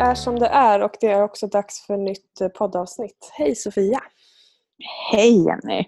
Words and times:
Är 0.00 0.14
som 0.14 0.38
det 0.38 0.46
är 0.46 0.80
och 0.82 0.96
det 1.00 1.06
är 1.06 1.22
också 1.22 1.46
dags 1.46 1.86
för 1.86 1.96
nytt 1.96 2.40
eh, 2.40 2.48
poddavsnitt. 2.48 3.30
Hej 3.32 3.54
Sofia! 3.54 4.00
Hej 5.12 5.44
Jenny! 5.44 5.84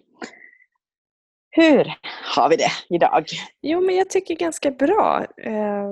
Hur 1.50 1.95
har 2.36 2.48
vi 2.48 2.56
det 2.56 2.70
idag? 2.88 3.27
Jo, 3.62 3.80
men 3.80 3.96
jag 3.96 4.10
tycker 4.10 4.34
ganska 4.34 4.70
bra. 4.70 5.27
Eh, 5.36 5.90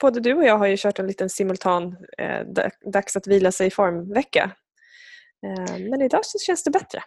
både 0.00 0.20
du 0.20 0.34
och 0.34 0.44
jag 0.44 0.58
har 0.58 0.66
ju 0.66 0.76
kört 0.76 0.98
en 0.98 1.06
liten 1.06 1.30
simultan 1.30 1.96
eh, 2.18 2.46
dags 2.92 3.16
att 3.16 3.26
vila 3.26 3.52
sig 3.52 3.66
i 3.66 3.70
form-vecka. 3.70 4.50
Men 5.90 6.02
idag 6.02 6.24
så 6.24 6.38
känns 6.38 6.64
det 6.64 6.70
bättre. 6.70 7.02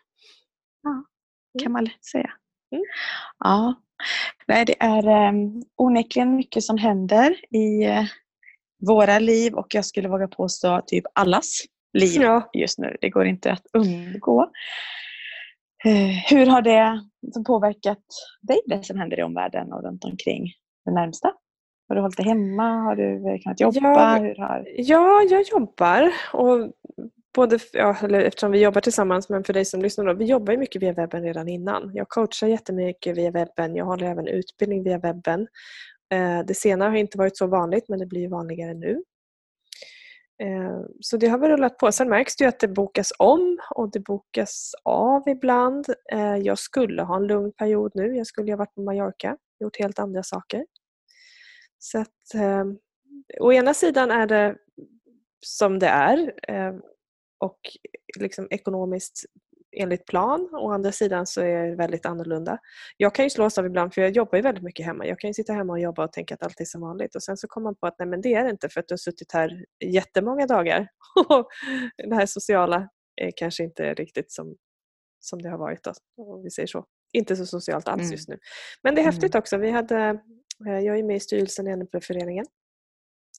Ja, 0.83 1.03
kan 1.63 1.71
man 1.71 1.83
lätt 1.83 2.05
säga. 2.05 2.31
Mm. 2.71 2.83
Ja, 3.39 3.75
Nej, 4.47 4.65
det 4.65 4.75
är 4.79 5.29
um, 5.29 5.63
onekligen 5.75 6.35
mycket 6.35 6.63
som 6.63 6.77
händer 6.77 7.35
i 7.49 7.87
uh, 7.87 8.05
våra 8.87 9.19
liv 9.19 9.53
och 9.53 9.67
jag 9.75 9.85
skulle 9.85 10.09
våga 10.09 10.27
påstå 10.27 10.81
typ 10.87 11.03
allas 11.13 11.61
liv 11.93 12.21
ja. 12.21 12.49
just 12.53 12.79
nu. 12.79 12.97
Det 13.01 13.09
går 13.09 13.25
inte 13.25 13.51
att 13.51 13.63
undgå. 13.73 14.41
Uh, 15.85 16.09
hur 16.29 16.45
har 16.45 16.61
det 16.61 17.01
påverkat 17.45 18.03
dig, 18.41 18.59
det 18.65 18.85
som 18.85 18.99
händer 18.99 19.19
i 19.19 19.23
omvärlden 19.23 19.73
och 19.73 19.83
runt 19.83 20.03
omkring 20.03 20.53
det 20.85 20.91
närmsta? 20.91 21.31
Har 21.87 21.95
du 21.95 22.01
hållit 22.01 22.17
dig 22.17 22.25
hemma? 22.25 22.63
Har 22.63 22.95
du 22.95 23.39
kunnat 23.43 23.59
jobba? 23.59 23.79
Ja, 23.81 24.15
Hur 24.15 24.35
har... 24.35 24.67
ja 24.75 25.21
jag 25.29 25.43
jobbar. 25.51 26.13
Och 26.33 26.71
både, 27.35 27.59
ja, 27.73 27.97
eller 28.03 28.21
eftersom 28.21 28.51
vi 28.51 28.61
jobbar 28.61 28.81
tillsammans, 28.81 29.29
men 29.29 29.43
för 29.43 29.53
dig 29.53 29.65
som 29.65 29.81
lyssnar 29.81 30.05
då, 30.05 30.13
vi 30.13 30.25
jobbar 30.25 30.57
mycket 30.57 30.81
via 30.81 30.93
webben 30.93 31.23
redan 31.23 31.47
innan. 31.47 31.91
Jag 31.93 32.09
coachar 32.09 32.47
jättemycket 32.47 33.17
via 33.17 33.31
webben, 33.31 33.75
jag 33.75 33.85
håller 33.85 34.07
även 34.07 34.27
utbildning 34.27 34.83
via 34.83 34.97
webben. 34.97 35.47
Eh, 36.13 36.45
det 36.45 36.53
senare 36.53 36.89
har 36.89 36.97
inte 36.97 37.17
varit 37.17 37.37
så 37.37 37.47
vanligt 37.47 37.89
men 37.89 37.99
det 37.99 38.05
blir 38.05 38.29
vanligare 38.29 38.73
nu. 38.73 39.03
Eh, 40.43 40.81
så 40.99 41.17
det 41.17 41.27
har 41.27 41.37
väl 41.37 41.49
rullat 41.51 41.77
på. 41.77 41.91
Sen 41.91 42.09
märks 42.09 42.35
det 42.35 42.43
ju 42.43 42.47
att 42.47 42.59
det 42.59 42.67
bokas 42.67 43.13
om 43.19 43.59
och 43.75 43.91
det 43.91 43.99
bokas 43.99 44.71
av 44.83 45.29
ibland. 45.29 45.85
Eh, 46.11 46.35
jag 46.35 46.59
skulle 46.59 47.01
ha 47.01 47.15
en 47.15 47.27
lugn 47.27 47.51
period 47.51 47.91
nu. 47.95 48.15
Jag 48.15 48.27
skulle 48.27 48.51
ha 48.51 48.57
varit 48.57 48.75
på 48.75 48.81
Mallorca, 48.81 49.37
gjort 49.59 49.79
helt 49.79 49.99
andra 49.99 50.23
saker. 50.23 50.65
Så 51.79 51.99
att, 51.99 52.33
ehm, 52.33 52.77
å 53.39 53.53
ena 53.53 53.73
sidan 53.73 54.11
är 54.11 54.27
det 54.27 54.57
som 55.45 55.79
det 55.79 55.87
är 55.87 56.33
och 57.39 57.59
liksom 58.19 58.47
ekonomiskt 58.51 59.25
enligt 59.75 60.05
plan. 60.05 60.49
Å 60.53 60.71
andra 60.71 60.91
sidan 60.91 61.27
så 61.27 61.41
är 61.41 61.67
det 61.67 61.75
väldigt 61.75 62.05
annorlunda. 62.05 62.57
Jag 62.97 63.15
kan 63.15 63.25
ju 63.25 63.29
slås 63.29 63.57
av 63.57 63.65
ibland, 63.65 63.93
för 63.93 64.01
jag 64.01 64.11
jobbar 64.11 64.35
ju 64.35 64.41
väldigt 64.41 64.63
mycket 64.63 64.85
hemma. 64.85 65.05
Jag 65.05 65.19
kan 65.19 65.29
ju 65.29 65.33
sitta 65.33 65.53
hemma 65.53 65.73
och 65.73 65.79
jobba 65.79 66.03
och 66.03 66.11
tänka 66.11 66.33
att 66.33 66.43
allt 66.43 66.59
är 66.59 66.65
som 66.65 66.81
vanligt 66.81 67.15
och 67.15 67.23
sen 67.23 67.37
så 67.37 67.47
kommer 67.47 67.63
man 67.63 67.75
på 67.75 67.87
att 67.87 67.95
nej 67.99 68.07
men 68.07 68.21
det 68.21 68.33
är 68.33 68.43
det 68.43 68.49
inte 68.49 68.69
för 68.69 68.79
att 68.79 68.87
du 68.87 68.93
har 68.93 68.97
suttit 68.97 69.31
här 69.31 69.65
jättemånga 69.85 70.47
dagar. 70.47 70.87
det 72.09 72.15
här 72.15 72.25
sociala 72.25 72.89
är 73.15 73.31
kanske 73.35 73.63
inte 73.63 73.93
riktigt 73.93 74.31
som, 74.31 74.55
som 75.19 75.41
det 75.41 75.49
har 75.49 75.57
varit, 75.57 75.83
då, 75.83 75.93
om 76.17 76.43
vi 76.43 76.51
säger 76.51 76.67
så. 76.67 76.85
Inte 77.13 77.35
så 77.35 77.45
socialt 77.45 77.87
alls 77.87 78.01
mm. 78.01 78.11
just 78.11 78.29
nu. 78.29 78.37
Men 78.83 78.95
det 78.95 79.01
är 79.01 79.05
häftigt 79.05 79.35
mm. 79.35 79.39
också. 79.39 79.57
Vi 79.57 79.71
hade, 79.71 80.19
eh, 80.67 80.79
jag 80.79 80.99
är 80.99 81.03
med 81.03 81.15
i 81.15 81.19
styrelsen 81.19 81.67
i 81.67 81.71
NP-föreningen. 81.71 82.45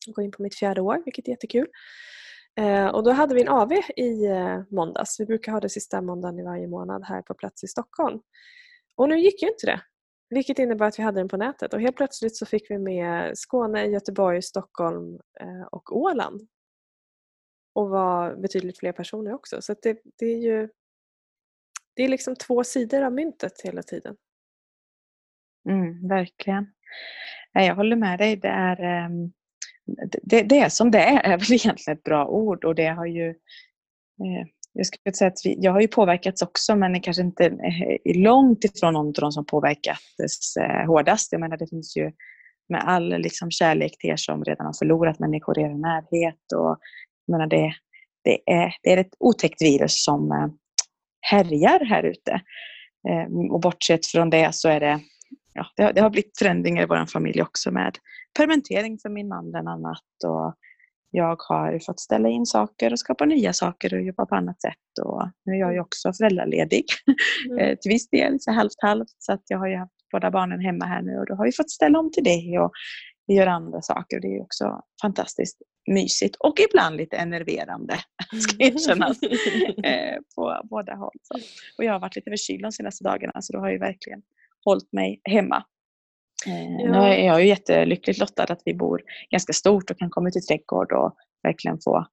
Jag 0.06 0.14
går 0.14 0.24
in 0.24 0.30
på 0.30 0.42
mitt 0.42 0.54
fjärde 0.54 0.80
år, 0.80 1.02
vilket 1.04 1.28
är 1.28 1.30
jättekul. 1.30 1.66
Eh, 2.56 2.88
och 2.88 3.04
då 3.04 3.10
hade 3.10 3.34
vi 3.34 3.42
en 3.42 3.48
AV 3.48 3.72
i 3.96 4.26
eh, 4.26 4.62
måndags. 4.70 5.20
Vi 5.20 5.26
brukar 5.26 5.52
ha 5.52 5.60
det 5.60 5.68
sista 5.68 6.00
måndagen 6.00 6.38
i 6.38 6.42
varje 6.42 6.66
månad 6.66 7.04
här 7.04 7.22
på 7.22 7.34
plats 7.34 7.64
i 7.64 7.68
Stockholm. 7.68 8.20
Och 8.96 9.08
nu 9.08 9.18
gick 9.18 9.42
ju 9.42 9.48
inte 9.48 9.66
det. 9.66 9.82
Vilket 10.30 10.58
innebar 10.58 10.86
att 10.86 10.98
vi 10.98 11.02
hade 11.02 11.20
den 11.20 11.28
på 11.28 11.36
nätet 11.36 11.74
och 11.74 11.80
helt 11.80 11.96
plötsligt 11.96 12.36
så 12.36 12.46
fick 12.46 12.70
vi 12.70 12.78
med 12.78 13.38
Skåne, 13.38 13.86
Göteborg, 13.86 14.42
Stockholm 14.42 15.20
eh, 15.40 15.66
och 15.70 15.96
Åland. 15.96 16.48
Och 17.74 17.88
var 17.88 18.36
betydligt 18.36 18.78
fler 18.78 18.92
personer 18.92 19.34
också. 19.34 19.62
Så 19.62 19.74
det, 19.82 19.98
det, 20.18 20.26
är 20.26 20.38
ju 20.38 20.68
det 21.94 22.02
är 22.02 22.08
liksom 22.08 22.36
två 22.36 22.64
sidor 22.64 23.02
av 23.02 23.12
myntet 23.12 23.60
hela 23.64 23.82
tiden. 23.82 24.16
Mm, 25.68 26.08
verkligen. 26.08 26.66
Jag 27.52 27.74
håller 27.74 27.96
med 27.96 28.18
dig. 28.18 28.36
Det 28.36 28.48
är, 28.48 29.06
um 29.06 29.32
det, 30.22 30.42
det 30.42 30.58
är 30.58 30.68
som 30.68 30.90
det 30.90 30.98
är, 30.98 31.20
är 31.20 31.38
väl 31.38 31.52
egentligen 31.52 31.98
ett 31.98 32.04
bra 32.04 32.26
ord 32.26 32.64
och 32.64 32.74
det 32.74 32.86
har 32.86 33.06
ju 33.06 33.28
eh, 33.28 34.46
jag 34.74 34.86
skulle 34.86 35.14
säga 35.14 35.28
att 35.28 35.40
vi, 35.44 35.56
jag 35.60 35.72
har 35.72 35.80
ju 35.80 35.88
påverkats 35.88 36.42
också 36.42 36.76
men 36.76 36.94
är 36.96 37.02
kanske 37.02 37.22
inte 37.22 37.44
eh, 37.46 38.16
långt 38.16 38.64
ifrån 38.64 38.92
någon 38.92 39.06
av 39.06 39.12
de 39.12 39.32
som 39.32 39.46
påverkats 39.46 40.56
eh, 40.56 40.86
hårdast. 40.86 41.32
Jag 41.32 41.40
menar 41.40 41.56
det 41.56 41.66
finns 41.66 41.96
ju 41.96 42.12
med 42.68 42.82
all 42.84 43.08
liksom, 43.08 43.50
kärlek 43.50 43.98
till 43.98 44.10
er 44.10 44.16
som 44.16 44.44
redan 44.44 44.66
har 44.66 44.72
förlorat 44.78 45.18
människor 45.18 45.58
i 45.58 45.62
er 45.62 45.68
närhet. 45.68 46.52
Och, 46.54 46.78
jag 47.26 47.32
menar, 47.32 47.46
det, 47.46 47.74
det, 48.24 48.52
är, 48.52 48.74
det 48.82 48.92
är 48.92 48.96
ett 48.96 49.14
otäckt 49.18 49.62
virus 49.62 50.04
som 50.04 50.32
eh, 50.32 50.48
härjar 51.20 51.84
här 51.84 52.02
ute. 52.02 52.32
Eh, 53.08 53.52
och 53.52 53.60
bortsett 53.60 54.06
från 54.06 54.30
det 54.30 54.54
så 54.54 54.68
är 54.68 54.80
det 54.80 55.00
ja, 55.54 55.66
det, 55.76 55.82
har, 55.82 55.92
det 55.92 56.00
har 56.00 56.10
blivit 56.10 56.38
förändringar 56.38 56.82
i 56.82 56.86
vår 56.86 57.06
familj 57.06 57.42
också 57.42 57.70
med 57.70 57.98
permittering 58.38 58.98
för 58.98 59.08
min 59.08 59.28
man 59.28 59.50
bland 59.50 59.68
annat. 59.68 60.02
Och 60.24 60.54
jag 61.10 61.42
har 61.48 61.78
fått 61.78 62.00
ställa 62.00 62.28
in 62.28 62.46
saker 62.46 62.92
och 62.92 62.98
skapa 62.98 63.24
nya 63.24 63.52
saker 63.52 63.94
och 63.94 64.02
jobba 64.02 64.26
på 64.26 64.34
annat 64.34 64.60
sätt. 64.60 65.04
Och 65.04 65.28
nu 65.44 65.52
är 65.52 65.56
jag 65.56 65.72
ju 65.72 65.80
också 65.80 66.12
föräldraledig 66.12 66.84
mm. 67.50 67.58
Eh, 67.58 67.78
till 67.78 67.88
viss 67.88 68.08
del, 68.08 68.40
så 68.40 68.52
halvt 68.52 68.82
halvt. 68.82 69.14
Så 69.18 69.32
att 69.32 69.42
jag 69.48 69.58
har 69.58 69.68
ju 69.68 69.76
haft 69.76 69.92
båda 70.12 70.30
barnen 70.30 70.60
hemma 70.60 70.84
här 70.84 71.02
nu 71.02 71.18
och 71.18 71.26
då 71.26 71.34
har 71.34 71.44
vi 71.44 71.52
fått 71.52 71.70
ställa 71.70 71.98
om 71.98 72.12
till 72.12 72.24
det 72.24 72.58
och 72.58 72.72
vi 73.26 73.34
gör 73.34 73.46
andra 73.46 73.82
saker. 73.82 74.20
Det 74.20 74.36
är 74.36 74.42
också 74.42 74.80
fantastiskt 75.02 75.62
mysigt 75.86 76.36
och 76.36 76.60
ibland 76.70 76.96
lite 76.96 77.16
enerverande, 77.16 77.94
ska 78.40 78.56
erkännas, 78.58 79.22
eh, 79.84 80.18
på 80.34 80.60
båda 80.64 80.94
håll. 80.94 81.18
Och 81.78 81.84
jag 81.84 81.92
har 81.92 82.00
varit 82.00 82.16
lite 82.16 82.30
förkyld 82.30 82.62
de 82.62 82.72
senaste 82.72 83.04
dagarna 83.04 83.42
så 83.42 83.52
då 83.52 83.58
har 83.58 83.70
jag 83.70 83.80
verkligen 83.80 84.22
hållit 84.64 84.92
mig 84.92 85.20
hemma. 85.24 85.64
Eh, 86.46 86.72
ja. 86.78 86.90
Nu 86.90 86.98
är 86.98 87.26
jag 87.26 87.42
ju 87.42 87.48
jättelyckligt 87.48 88.20
lottad 88.20 88.42
att 88.42 88.62
vi 88.64 88.74
bor 88.74 89.02
ganska 89.30 89.52
stort 89.52 89.90
och 89.90 89.98
kan 89.98 90.10
komma 90.10 90.28
ut 90.28 90.36
i 90.36 90.40
trädgård 90.40 90.92
och 90.92 91.16
verkligen 91.42 91.78
få 91.84 92.06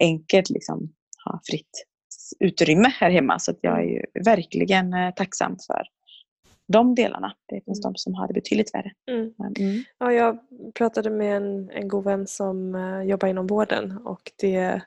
enkelt 0.00 0.50
liksom, 0.50 0.92
ha 1.24 1.40
fritt 1.50 1.84
utrymme 2.40 2.88
här 2.88 3.10
hemma. 3.10 3.38
Så 3.38 3.50
att 3.50 3.58
jag 3.60 3.84
är 3.84 4.06
verkligen 4.24 4.92
eh, 4.92 5.10
tacksam 5.10 5.56
för 5.66 5.82
de 6.72 6.94
delarna. 6.94 7.34
Det 7.48 7.64
finns 7.64 7.84
mm. 7.84 7.92
de 7.92 7.96
som 7.96 8.14
har 8.14 8.28
det 8.28 8.34
betydligt 8.34 8.74
värre. 8.74 8.92
Mm. 9.10 9.32
Mm. 9.58 9.84
Ja, 9.98 10.12
jag 10.12 10.38
pratade 10.74 11.10
med 11.10 11.36
en, 11.36 11.70
en 11.70 11.88
god 11.88 12.04
vän 12.04 12.26
som 12.26 12.74
uh, 12.74 13.02
jobbar 13.02 13.28
inom 13.28 13.46
vården 13.46 13.98
och 14.04 14.32
det 14.36 14.80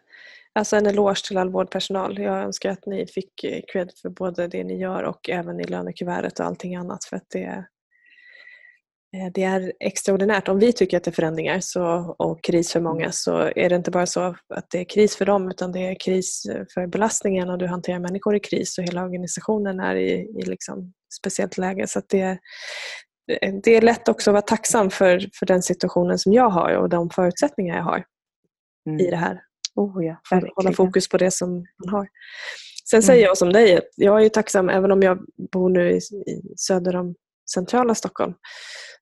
Alltså 0.53 0.75
en 0.75 0.85
eloge 0.85 1.28
till 1.28 1.38
all 1.38 1.50
vårdpersonal. 1.50 2.19
Jag 2.19 2.44
önskar 2.44 2.69
att 2.69 2.85
ni 2.85 3.07
fick 3.07 3.46
cred 3.74 3.91
för 4.01 4.09
både 4.09 4.47
det 4.47 4.63
ni 4.63 4.78
gör 4.78 5.03
och 5.03 5.30
även 5.30 5.59
i 5.59 5.63
lönekuvertet 5.63 6.40
och 6.40 6.46
allting 6.46 6.75
annat 6.75 7.06
för 7.06 7.18
att 7.18 7.30
det, 7.30 7.40
Eh, 7.44 7.63
det 9.34 9.44
är 9.44 9.74
extraordinärt. 9.80 10.48
Om 10.48 10.60
vi 10.60 10.74
tycker 10.74 10.98
att 10.98 11.04
det 11.04 11.10
är 11.10 11.14
förändringar 11.14 11.60
så, 11.60 12.16
och 12.20 12.44
kris 12.44 12.72
för 12.72 12.80
många 12.80 13.02
mm. 13.02 13.12
så 13.12 13.52
är 13.56 13.70
det 13.70 13.76
inte 13.76 13.92
bara 13.92 14.06
så 14.06 14.36
att 14.54 14.70
det 14.72 14.80
är 14.80 14.84
kris 14.84 15.16
för 15.16 15.26
dem 15.26 15.50
utan 15.50 15.72
det 15.72 15.80
är 15.80 15.96
kris 15.96 16.44
för 16.74 16.88
belastningen 16.88 17.50
och 17.50 17.58
du 17.58 17.68
hanterar 17.68 18.00
människor 18.00 18.36
i 18.36 18.40
kris 18.40 18.78
och 18.78 18.84
hela 18.84 19.04
organisationen 19.04 19.80
är 19.80 19.96
i, 19.96 20.12
i 20.12 20.42
liksom 20.46 20.94
speciellt 21.14 21.58
läge. 21.58 21.88
Så 21.88 22.02
det, 22.08 22.40
det 23.64 23.76
är 23.76 23.82
lätt 23.82 24.08
också 24.08 24.30
att 24.30 24.34
vara 24.34 24.42
tacksam 24.42 24.90
för, 24.90 25.30
för 25.40 25.46
den 25.46 25.64
situationen 25.64 26.20
som 26.20 26.34
jag 26.34 26.50
har 26.50 26.76
och 26.76 26.90
de 26.90 27.10
förutsättningar 27.10 27.76
jag 27.76 27.84
har 27.84 28.04
mm. 28.90 29.00
i 29.00 29.10
det 29.10 29.18
här. 29.18 29.42
Oh 29.75 30.06
ja, 30.06 30.22
för 30.30 30.36
att 30.36 30.50
hålla 30.56 30.74
fokus 30.74 31.10
på 31.10 31.18
det 31.18 31.31
som 31.31 31.52
man 31.54 31.90
har. 31.90 32.07
Sen 32.90 32.98
mm. 32.98 33.02
säger 33.02 33.24
jag 33.24 33.38
som 33.38 33.54
dig 33.54 33.78
att 33.78 33.90
jag 33.96 34.25
är 34.25 34.30
tacksam 34.30 34.69
även 34.69 34.92
om 34.92 35.02
jag 35.02 35.25
bor 35.52 35.69
nu 35.69 35.92
i, 35.92 35.98
i 35.98 36.54
söder 36.57 36.96
om 36.96 37.16
centrala 37.53 37.95
Stockholm 37.95 38.33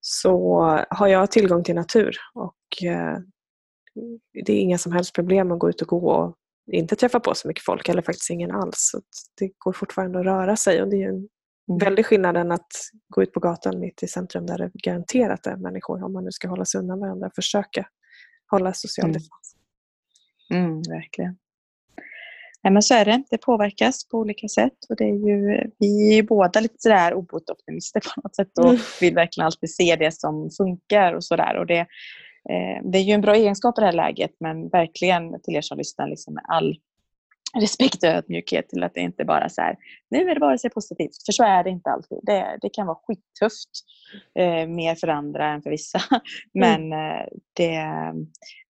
så 0.01 0.60
har 0.90 1.07
jag 1.07 1.31
tillgång 1.31 1.63
till 1.63 1.75
natur 1.75 2.18
och 2.34 2.84
eh, 2.84 3.18
det 4.46 4.54
är 4.54 4.60
inga 4.60 4.78
som 4.78 4.92
helst 4.92 5.13
problem 5.13 5.51
att 5.51 5.60
gå 5.60 5.69
ut 5.69 5.81
och 5.81 5.88
gå 5.88 6.12
och 6.12 6.36
inte 6.72 6.96
träffa 6.96 7.19
på 7.19 7.36
så 7.36 7.48
mycket 7.48 7.63
folk 7.63 7.90
eller 7.90 8.01
faktiskt 8.01 8.30
ingen 8.30 8.51
alls. 8.51 8.75
Så 8.78 9.01
det 9.40 9.51
går 9.57 9.74
fortfarande 9.74 10.19
att 10.19 10.25
röra 10.25 10.56
sig 10.56 10.81
och 10.81 10.90
det 10.90 11.04
är 11.04 11.10
en 11.10 11.16
mm. 11.16 11.30
väldig 11.80 12.06
skillnad 12.06 12.38
än 12.38 12.51
att 12.51 12.72
gå 13.07 13.24
ut 13.24 13.34
på 13.34 13.40
gatan 13.40 13.80
mitt 13.80 14.04
i 14.04 14.07
centrum 14.07 14.46
där 14.46 14.57
det 14.57 14.72
garanterat 14.74 15.48
är 15.48 15.56
människor 15.56 16.04
om 16.04 16.13
man 16.13 16.24
nu 16.24 16.31
ska 16.31 16.48
hålla 16.48 16.66
sig 16.66 16.80
undan 16.80 17.00
varandra 17.00 17.28
och 17.28 17.36
försöka 17.36 17.88
hålla 18.52 18.74
social 18.74 19.06
mm. 19.06 19.13
distans. 19.13 19.56
Mm, 20.54 20.81
verkligen. 20.81 21.38
Nej, 22.64 22.74
men 22.74 22.82
så 22.82 22.94
är 22.94 23.06
det. 23.06 23.24
Det 23.30 23.38
påverkas 23.38 24.08
på 24.10 24.18
olika 24.18 24.48
sätt. 24.48 24.78
Och 24.90 24.96
det 24.96 25.04
är 25.04 25.28
ju, 25.28 25.70
vi 25.80 26.18
är 26.18 26.24
båda 26.24 26.60
lite 26.60 26.76
sådär 26.78 27.14
obotoptimister 27.14 28.00
på 28.00 28.22
något 28.24 28.36
sätt 28.36 28.58
och 28.58 28.70
mm. 28.70 28.82
vill 29.02 29.16
verkligen 29.16 29.46
alltid 29.46 29.76
se 29.76 29.96
det 29.96 30.12
som 30.12 30.50
funkar 30.58 31.14
och 31.14 31.24
sådär. 31.24 31.66
det, 31.66 31.80
eh, 31.80 32.84
det 32.84 32.98
är 32.98 33.04
ju 33.04 33.14
en 33.14 33.22
bra 33.22 33.36
egenskap 33.36 33.78
i 33.78 33.82
det 33.82 33.86
här 33.86 33.94
läget 33.94 34.32
men 34.40 34.70
verkligen 34.70 35.42
till 35.42 35.56
er 35.56 35.62
som 35.62 35.78
lyssnar 35.78 36.08
liksom 36.08 36.34
med 36.34 36.44
all 36.48 36.76
respekt 37.60 38.04
och 38.04 38.10
ödmjukhet 38.10 38.70
till 38.70 38.84
att 38.84 38.94
det 38.94 39.00
inte 39.00 39.26
bara 39.26 39.44
är 39.44 39.50
så 39.50 39.62
här, 39.62 39.76
nu 40.10 40.30
är 40.30 40.34
det 40.34 40.40
bara 40.40 40.58
så 40.58 40.70
positivt. 40.70 41.26
För 41.26 41.32
så 41.32 41.44
är 41.44 41.64
det 41.64 41.70
inte 41.70 41.90
alltid. 41.90 42.20
Det, 42.24 42.58
det 42.62 42.70
kan 42.70 42.88
vara 42.88 42.98
skittufft. 43.04 43.70
Eh, 44.40 44.68
mer 44.68 44.96
för 44.96 45.08
andra 45.08 45.48
än 45.48 45.62
för 45.62 45.70
vissa. 45.70 46.02
Men 46.54 46.94
mm. 46.94 47.28
det, 47.54 47.74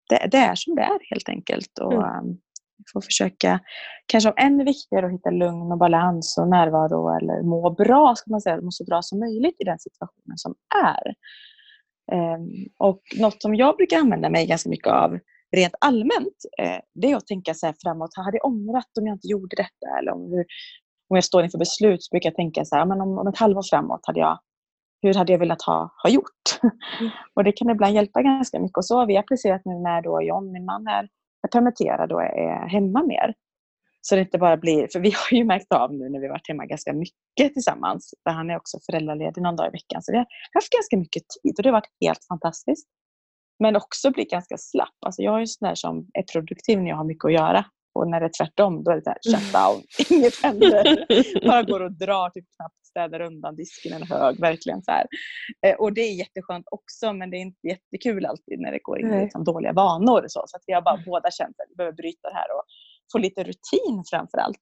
det, 0.10 0.28
det, 0.32 0.38
är 0.38 0.56
som 0.56 0.76
det 0.76 0.82
är 0.82 1.00
helt 1.10 1.30
enkelt. 1.30 1.80
Och, 1.80 2.20
mm. 2.20 2.38
Får 2.94 3.02
försöka, 3.02 3.60
kanske 4.06 4.34
ännu 4.38 4.64
viktigare 4.64 5.06
att 5.06 5.14
hitta 5.14 5.30
lugn 5.30 5.72
och 5.72 5.78
balans 5.78 6.38
och 6.38 6.48
närvaro 6.48 7.18
eller 7.18 7.42
må 7.42 7.70
bra, 7.70 8.16
ska 8.16 8.32
man 8.32 8.42
säga, 8.42 8.62
må 8.62 8.72
så 8.72 8.86
bra 8.86 9.02
som 9.02 9.20
möjligt 9.20 9.56
i 9.60 9.64
den 9.64 9.80
situationen 9.80 10.38
som 10.38 10.56
är. 10.84 11.14
Um, 12.12 12.50
och 12.78 13.02
något 13.20 13.42
som 13.42 13.56
jag 13.56 13.78
brukar 13.78 13.98
använda 13.98 14.30
mig 14.30 14.48
ganska 14.48 14.70
mycket 14.70 14.94
av 14.94 15.20
rent 15.56 15.74
allmänt, 15.82 16.38
eh, 16.62 16.80
det 16.94 17.12
är 17.12 17.16
att 17.16 17.28
tänka 17.28 17.54
så 17.54 17.74
framåt. 17.84 18.10
Hade 18.16 18.38
jag 18.38 18.46
ångrat 18.46 18.98
om 19.00 19.08
jag 19.08 19.16
inte 19.16 19.28
gjorde 19.28 19.56
detta? 19.56 20.00
Eller 20.00 20.12
om, 20.12 20.22
hur, 20.22 20.46
om 21.10 21.16
jag 21.16 21.24
står 21.24 21.44
inför 21.44 21.58
beslut 21.58 22.04
så 22.04 22.10
brukar 22.12 22.30
jag 22.30 22.36
tänka 22.36 22.66
så 22.66 22.76
här, 22.76 22.86
men 22.86 23.02
om, 23.02 23.18
om 23.18 23.28
ett 23.28 23.38
halvår 23.38 23.64
framåt, 23.70 24.00
hade 24.04 24.20
jag, 24.20 24.40
hur 25.02 25.14
hade 25.14 25.32
jag 25.32 25.40
velat 25.40 25.62
ha, 25.62 25.94
ha 26.04 26.10
gjort? 26.10 26.44
Mm. 26.64 27.12
och 27.34 27.44
det 27.44 27.52
kan 27.52 27.70
ibland 27.70 27.94
hjälpa 27.94 28.22
ganska 28.22 28.60
mycket. 28.60 28.78
Och 28.78 28.86
så 28.86 28.98
har 28.98 29.06
vi 29.06 29.18
applicerat 29.18 29.62
nu 29.66 29.74
när 29.74 30.02
då 30.02 30.22
John, 30.22 30.52
min 30.52 30.66
man, 30.66 30.88
är, 30.88 31.08
är 31.48 31.48
permitterad 31.48 32.12
och 32.12 32.24
är 32.24 32.68
hemma 32.68 33.04
mer. 33.04 33.34
Så 34.02 34.16
det 34.16 34.22
inte 34.22 34.38
bara 34.38 34.58
blir, 34.58 34.88
för 34.94 35.00
vi 35.00 35.12
har 35.12 35.38
ju 35.38 35.44
märkt 35.44 35.72
av 35.74 35.94
nu 35.94 36.10
när 36.10 36.20
vi 36.20 36.28
varit 36.28 36.48
hemma 36.48 36.66
ganska 36.66 36.94
mycket 36.94 37.54
tillsammans, 37.54 38.14
för 38.24 38.32
han 38.32 38.50
är 38.50 38.56
också 38.58 38.78
föräldraledig 38.86 39.42
någon 39.42 39.56
dag 39.56 39.68
i 39.68 39.72
veckan, 39.72 40.02
så 40.02 40.12
vi 40.12 40.18
har 40.18 40.26
haft 40.54 40.70
ganska 40.70 40.98
mycket 40.98 41.24
tid 41.30 41.54
och 41.58 41.64
det 41.64 41.70
har 41.70 41.74
varit 41.74 41.92
helt 42.02 42.26
fantastiskt. 42.28 42.88
Men 43.60 43.76
också 43.76 44.12
bli 44.12 44.24
ganska 44.24 44.58
slapp. 44.58 44.98
Alltså 45.06 45.22
jag 45.22 45.36
är 45.36 45.40
en 45.40 45.48
sån 45.48 45.68
där 45.68 45.76
som 45.76 46.08
är 46.14 46.24
produktiv 46.24 46.82
när 46.82 46.90
jag 46.90 46.98
har 46.98 47.04
mycket 47.04 47.26
att 47.26 47.34
göra. 47.34 47.66
Och 48.00 48.10
när 48.10 48.20
det 48.20 48.26
är 48.26 48.38
tvärtom, 48.40 48.84
då 48.84 48.92
är 48.92 48.96
det 48.96 49.04
så 49.04 49.10
här, 49.10 49.20
shutdown, 49.30 49.84
inget 50.18 50.44
händer. 50.44 50.84
Bara 51.48 51.64
går 51.64 51.80
och 51.80 51.92
drar, 51.92 52.30
typ 52.30 52.46
knappt 52.56 52.86
städar 52.90 53.20
undan 53.22 53.56
disken 53.56 53.94
en 53.94 54.08
hög. 54.08 54.40
Verkligen 54.40 54.82
så 54.84 54.92
här. 54.92 55.06
Eh, 55.66 55.76
och 55.76 55.94
det 55.94 56.02
är 56.02 56.14
jätteskönt 56.14 56.66
också, 56.72 57.14
men 57.14 57.30
det 57.30 57.38
är 57.38 57.42
inte 57.50 57.68
jättekul 57.68 58.26
alltid 58.26 58.60
när 58.60 58.72
det 58.72 58.80
går 58.84 59.00
in 59.00 59.14
i 59.14 59.22
liksom 59.24 59.44
dåliga 59.44 59.74
vanor. 59.74 60.22
Så, 60.28 60.44
så 60.48 60.58
att 60.58 60.64
vi 60.68 60.74
har 60.74 60.82
bara 60.82 61.00
båda 61.06 61.32
känt 61.32 61.56
att 61.60 61.70
vi 61.70 61.76
behöver 61.76 61.96
bryta 61.96 62.30
det 62.30 62.36
här 62.36 62.50
och 62.56 62.64
få 63.12 63.18
lite 63.18 63.44
rutin 63.44 64.04
framför 64.12 64.38
allt. 64.38 64.62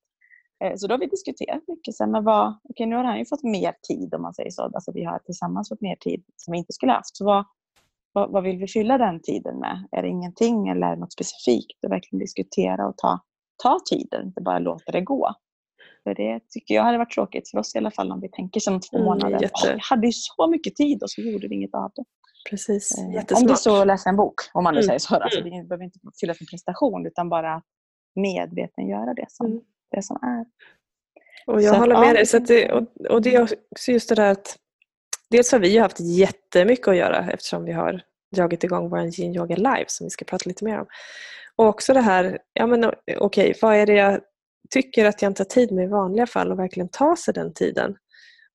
Eh, 0.63 0.73
så 0.75 0.87
då 0.87 0.93
har 0.93 0.99
vi 0.99 1.05
diskuterat 1.05 1.63
mycket. 1.67 1.95
Så 1.95 2.07
men 2.07 2.23
vad, 2.23 2.59
okay, 2.63 2.85
nu 2.85 2.95
har 2.95 3.03
han 3.03 3.19
ju 3.19 3.25
fått 3.25 3.43
mer 3.43 3.73
tid 3.89 4.13
om 4.15 4.21
man 4.21 4.33
säger 4.33 4.51
så. 4.51 4.63
Alltså 4.63 4.91
vi 4.93 5.03
har 5.03 5.19
tillsammans 5.19 5.69
fått 5.69 5.81
mer 5.81 5.95
tid 5.95 6.23
som 6.35 6.51
vi 6.51 6.57
inte 6.57 6.73
skulle 6.73 6.91
haft. 6.91 7.17
Så 7.17 7.25
vad, 7.25 7.45
vad, 8.13 8.31
vad, 8.31 8.43
vill 8.43 8.57
vi 8.57 8.67
fylla 8.67 8.97
den 8.97 9.21
tiden 9.21 9.59
med? 9.59 9.87
Är 9.91 10.01
det 10.01 10.07
ingenting 10.07 10.67
eller 10.67 10.95
något 10.95 11.13
specifikt? 11.13 11.83
Och 11.85 11.91
verkligen 11.91 12.19
diskutera 12.19 12.87
och 12.87 12.97
ta, 12.97 13.19
ta 13.63 13.79
tiden, 13.89 14.25
inte 14.25 14.41
bara 14.41 14.59
låta 14.59 14.91
det 14.91 15.01
gå. 15.01 15.33
För 16.03 16.15
det 16.15 16.39
tycker 16.49 16.75
jag 16.75 16.83
hade 16.83 16.97
varit 16.97 17.13
tråkigt 17.13 17.49
för 17.49 17.57
oss 17.57 17.75
i 17.75 17.77
alla 17.77 17.91
fall 17.91 18.11
om 18.11 18.21
vi 18.21 18.29
tänker 18.29 18.59
som 18.59 18.79
två 18.79 18.97
mm, 18.97 19.05
månader. 19.05 19.37
Oh, 19.37 19.73
vi 19.73 19.79
hade 19.81 20.07
ju 20.07 20.13
så 20.13 20.47
mycket 20.47 20.75
tid 20.75 21.03
och 21.03 21.09
så 21.09 21.21
gjorde 21.21 21.47
vi 21.47 21.55
inget 21.55 21.75
av 21.75 21.91
det. 21.95 22.03
Precis, 22.49 22.97
eh, 22.97 23.37
Om 23.37 23.47
det 23.47 23.55
så 23.55 23.85
läsa 23.85 24.09
en 24.09 24.15
bok, 24.15 24.35
om 24.53 24.63
man 24.63 24.73
nu 24.73 24.79
mm. 24.79 24.87
säger 24.87 24.99
så. 24.99 25.15
Alltså, 25.15 25.39
mm. 25.39 25.57
det 25.57 25.67
behöver 25.67 25.85
inte 25.85 25.99
fyllas 26.21 26.39
med 26.39 26.49
prestation 26.49 27.05
utan 27.05 27.29
bara 27.29 27.61
medvetengöra 28.15 29.13
det 29.13 29.25
som, 29.29 29.45
mm. 29.45 29.61
det 29.91 30.03
som 30.03 30.17
är. 30.21 30.45
Och 31.53 31.61
jag 31.61 31.73
så 31.73 31.79
håller 31.79 31.99
med 31.99 32.15
dig. 32.15 32.25
Så 32.25 32.39
det, 32.39 32.71
och, 32.71 32.83
och 33.09 33.21
det 33.21 33.35
är 33.35 33.41
också 33.71 33.91
just 33.91 34.09
det 34.09 34.15
där 34.15 34.31
att 34.31 34.57
dels 35.31 35.51
har 35.51 35.59
vi 35.59 35.77
haft 35.77 35.99
jättemycket 35.99 36.87
att 36.87 36.95
göra 36.95 37.31
eftersom 37.31 37.65
vi 37.65 37.71
har 37.71 38.01
dragit 38.35 38.63
igång 38.63 38.89
vår 38.89 39.19
Yin 39.19 39.35
Yoga 39.35 39.55
Live 39.55 39.85
som 39.87 40.05
vi 40.05 40.09
ska 40.09 40.25
prata 40.25 40.43
lite 40.47 40.65
mer 40.65 40.79
om. 40.79 40.87
Och 41.55 41.65
också 41.65 41.93
det 41.93 42.01
här, 42.01 42.39
ja 42.53 42.67
men 42.67 42.85
okej, 42.85 43.17
okay, 43.19 43.53
vad 43.61 43.75
är 43.75 43.85
det 43.85 43.93
jag 43.93 44.21
tycker 44.69 45.05
att 45.05 45.21
jag 45.21 45.29
inte 45.29 45.41
har 45.41 45.45
tid 45.45 45.71
med 45.71 45.85
i 45.85 45.87
vanliga 45.87 46.27
fall 46.27 46.51
och 46.51 46.59
verkligen 46.59 46.89
ta 46.89 47.15
sig 47.15 47.33
den 47.33 47.53
tiden. 47.53 47.95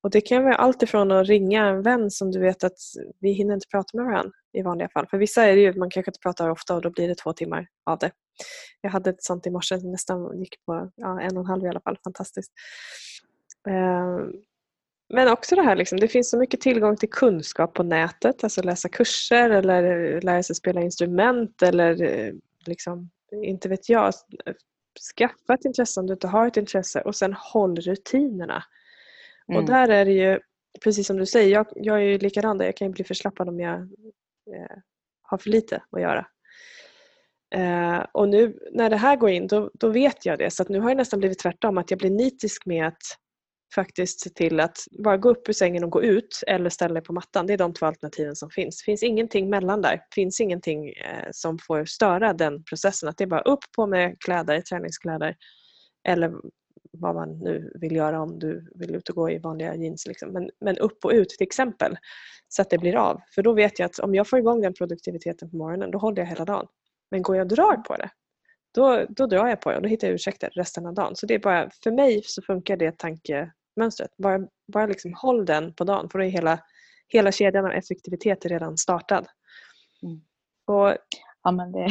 Och 0.03 0.11
Det 0.11 0.21
kan 0.21 0.45
vara 0.45 0.55
allt 0.55 0.83
ifrån 0.83 1.13
att 1.13 1.27
ringa 1.27 1.69
en 1.69 1.83
vän 1.83 2.11
som 2.11 2.31
du 2.31 2.41
vet 2.41 2.65
att 2.65 2.79
vi 3.21 3.33
hinner 3.33 3.55
inte 3.55 3.69
prata 3.69 3.97
med 3.97 4.07
varandra 4.07 4.33
i 4.53 4.63
vanliga 4.63 4.89
fall. 4.89 5.07
För 5.07 5.19
vissa 5.19 5.45
är 5.45 5.57
det 5.57 5.63
ju 5.63 5.75
man 5.75 5.91
kanske 5.91 6.11
inte 6.11 6.21
pratar 6.21 6.51
ofta 6.51 6.75
och 6.75 6.83
då 6.83 6.91
blir 6.91 7.09
det 7.09 7.15
två 7.15 7.33
timmar 7.33 7.67
av 7.87 7.99
det. 7.99 8.11
Jag 8.81 8.91
hade 8.91 9.11
ett 9.11 9.23
sånt 9.23 9.47
i 9.47 9.51
morse, 9.51 9.77
nästan 9.77 10.39
gick 10.39 10.65
på 10.67 10.91
ja, 10.97 11.21
en 11.21 11.37
och 11.37 11.43
en 11.43 11.47
halv 11.47 11.65
i 11.65 11.69
alla 11.69 11.81
fall. 11.81 11.99
Fantastiskt. 12.05 12.53
Ehm, 13.69 14.33
men 15.14 15.29
också 15.29 15.56
det 15.56 15.62
här, 15.62 15.76
liksom, 15.76 16.00
det 16.00 16.09
finns 16.09 16.31
så 16.31 16.38
mycket 16.38 16.61
tillgång 16.61 16.97
till 16.97 17.11
kunskap 17.11 17.75
på 17.75 17.82
nätet, 17.82 18.44
alltså 18.44 18.62
läsa 18.62 18.88
kurser 18.88 19.50
eller 19.50 20.20
lära 20.20 20.43
sig 20.43 20.56
spela 20.56 20.81
instrument 20.81 21.62
eller 21.62 22.03
eh, 22.03 22.32
liksom, 22.67 23.11
inte 23.32 23.69
vet 23.69 23.88
jag, 23.88 24.12
skaffa 25.17 25.55
ett 25.55 25.64
intresse 25.64 26.00
om 26.00 26.06
du 26.06 26.12
inte 26.12 26.29
har 26.29 26.47
ett 26.47 26.56
intresse 26.56 27.00
och 27.00 27.17
sen 27.17 27.32
håll 27.38 27.76
rutinerna. 27.76 28.64
Mm. 29.49 29.61
Och 29.61 29.69
där 29.69 29.88
är 29.88 30.05
det 30.05 30.12
ju, 30.12 30.41
precis 30.85 31.06
som 31.06 31.17
du 31.17 31.26
säger, 31.26 31.53
jag, 31.53 31.67
jag 31.75 31.97
är 31.97 32.03
ju 32.03 32.19
likadan 32.19 32.58
där, 32.58 32.65
jag 32.65 32.76
kan 32.76 32.88
ju 32.88 32.94
bli 32.94 33.05
förslappad 33.05 33.49
om 33.49 33.61
jag 33.61 33.75
eh, 34.55 34.76
har 35.23 35.38
för 35.38 35.50
lite 35.50 35.82
att 35.91 36.00
göra. 36.00 36.26
Eh, 37.55 38.06
och 38.12 38.29
nu 38.29 38.58
när 38.73 38.91
det 38.91 38.97
här 38.97 39.17
går 39.17 39.31
in 39.31 39.47
då, 39.47 39.70
då 39.75 39.88
vet 39.88 40.26
jag 40.26 40.38
det 40.38 40.50
så 40.50 40.65
nu 40.69 40.81
har 40.81 40.91
jag 40.91 40.97
nästan 40.97 41.19
blivit 41.20 41.38
tvärtom 41.38 41.79
att 41.79 41.91
jag 41.91 41.99
blir 41.99 42.11
nitisk 42.11 42.67
med 42.67 42.87
att 42.87 43.03
faktiskt 43.75 44.21
se 44.21 44.31
till 44.31 44.61
att 44.61 44.77
bara 45.05 45.17
gå 45.17 45.31
upp 45.31 45.49
ur 45.49 45.53
sängen 45.53 45.85
och 45.85 45.91
gå 45.91 46.03
ut 46.03 46.43
eller 46.47 46.71
ställa 46.71 46.95
dig 46.95 47.03
på 47.03 47.13
mattan. 47.13 47.47
Det 47.47 47.53
är 47.53 47.59
de 47.59 47.75
två 47.75 47.87
alternativen 47.87 48.37
som 48.37 48.51
finns. 48.51 48.79
Det 48.79 48.85
finns 48.85 49.03
ingenting 49.03 49.51
mellan 49.51 49.83
där. 49.83 49.93
Det 49.93 50.15
finns 50.15 50.41
ingenting 50.41 50.89
eh, 50.89 51.29
som 51.31 51.59
får 51.59 51.85
störa 51.85 52.33
den 52.33 52.65
processen. 52.65 53.09
Att 53.09 53.19
det 53.19 53.25
är 53.25 53.29
bara 53.29 53.41
upp 53.41 53.65
på 53.77 53.87
med 53.87 54.17
kläder, 54.21 54.61
träningskläder 54.61 55.37
eller 56.09 56.33
vad 56.93 57.15
man 57.15 57.39
nu 57.39 57.73
vill 57.75 57.97
göra 57.97 58.23
om 58.23 58.39
du 58.39 58.71
vill 58.75 58.95
ut 58.95 59.09
och 59.09 59.17
gå 59.17 59.31
i 59.31 59.39
vanliga 59.39 59.75
jeans. 59.75 60.07
Liksom. 60.07 60.33
Men, 60.33 60.51
men 60.61 60.79
upp 60.79 61.05
och 61.05 61.11
ut 61.11 61.29
till 61.29 61.47
exempel 61.47 61.97
så 62.49 62.63
att 62.63 62.71
det 62.71 62.79
blir 62.79 62.97
av. 62.97 63.21
För 63.35 63.43
då 63.43 63.53
vet 63.53 63.79
jag 63.79 63.87
att 63.87 63.99
om 63.99 64.15
jag 64.15 64.29
får 64.29 64.39
igång 64.39 64.61
den 64.61 64.75
produktiviteten 64.75 65.51
på 65.51 65.57
morgonen 65.57 65.91
då 65.91 65.99
håller 65.99 66.19
jag 66.19 66.27
hela 66.27 66.45
dagen. 66.45 66.67
Men 67.11 67.23
går 67.23 67.37
jag 67.37 67.45
och 67.45 67.57
drar 67.57 67.77
på 67.77 67.97
det 67.97 68.11
då, 68.75 69.07
då 69.09 69.27
drar 69.27 69.49
jag 69.49 69.61
på 69.61 69.71
det 69.71 69.77
och 69.77 69.83
då 69.83 69.89
hittar 69.89 70.09
jag 70.09 70.15
ursäkter 70.15 70.51
resten 70.55 70.87
av 70.87 70.95
dagen. 70.95 71.17
Så 71.17 71.27
det 71.27 71.35
är 71.35 71.39
bara, 71.39 71.71
för 71.83 71.91
mig 71.91 72.23
så 72.25 72.43
funkar 72.43 72.77
det 72.77 72.99
tanke, 72.99 73.53
mönstret. 73.77 74.17
Bara, 74.17 74.41
bara 74.73 74.87
liksom 74.87 75.15
håll 75.15 75.47
den 75.47 75.75
på 75.75 75.85
dagen 75.85 76.09
för 76.11 76.19
då 76.19 76.25
är 76.25 76.29
hela, 76.29 76.59
hela 77.09 77.33
kedjan 77.33 77.65
av 77.65 77.73
effektivitet 77.73 78.45
redan 78.47 78.79
startad. 78.79 79.27
Mm. 80.03 80.21
Och 80.67 80.97
ja, 81.43 81.51
det, 81.51 81.89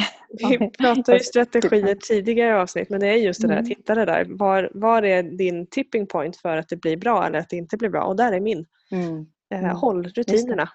vi 0.48 0.70
pratade 0.78 1.18
ju 1.18 1.24
strategier 1.24 1.94
tidigare 1.94 2.60
avsnitt 2.60 2.90
men 2.90 3.00
det 3.00 3.06
är 3.06 3.16
just 3.16 3.42
det 3.42 3.48
där 3.48 3.54
att 3.54 3.60
mm. 3.60 3.68
hitta 3.68 3.94
det 3.94 4.04
där. 4.04 4.24
Var, 4.24 4.70
var 4.74 5.02
är 5.02 5.22
din 5.22 5.66
tipping 5.66 6.06
point 6.06 6.36
för 6.36 6.56
att 6.56 6.68
det 6.68 6.76
blir 6.76 6.96
bra 6.96 7.26
eller 7.26 7.38
att 7.38 7.48
det 7.48 7.56
inte 7.56 7.76
blir 7.76 7.88
bra? 7.90 8.04
Och 8.04 8.16
där 8.16 8.32
är 8.32 8.40
min. 8.40 8.66
Mm. 8.90 9.26
Eh, 9.54 9.58
mm. 9.58 9.76
håll 9.76 10.04
rutinerna. 10.04 10.68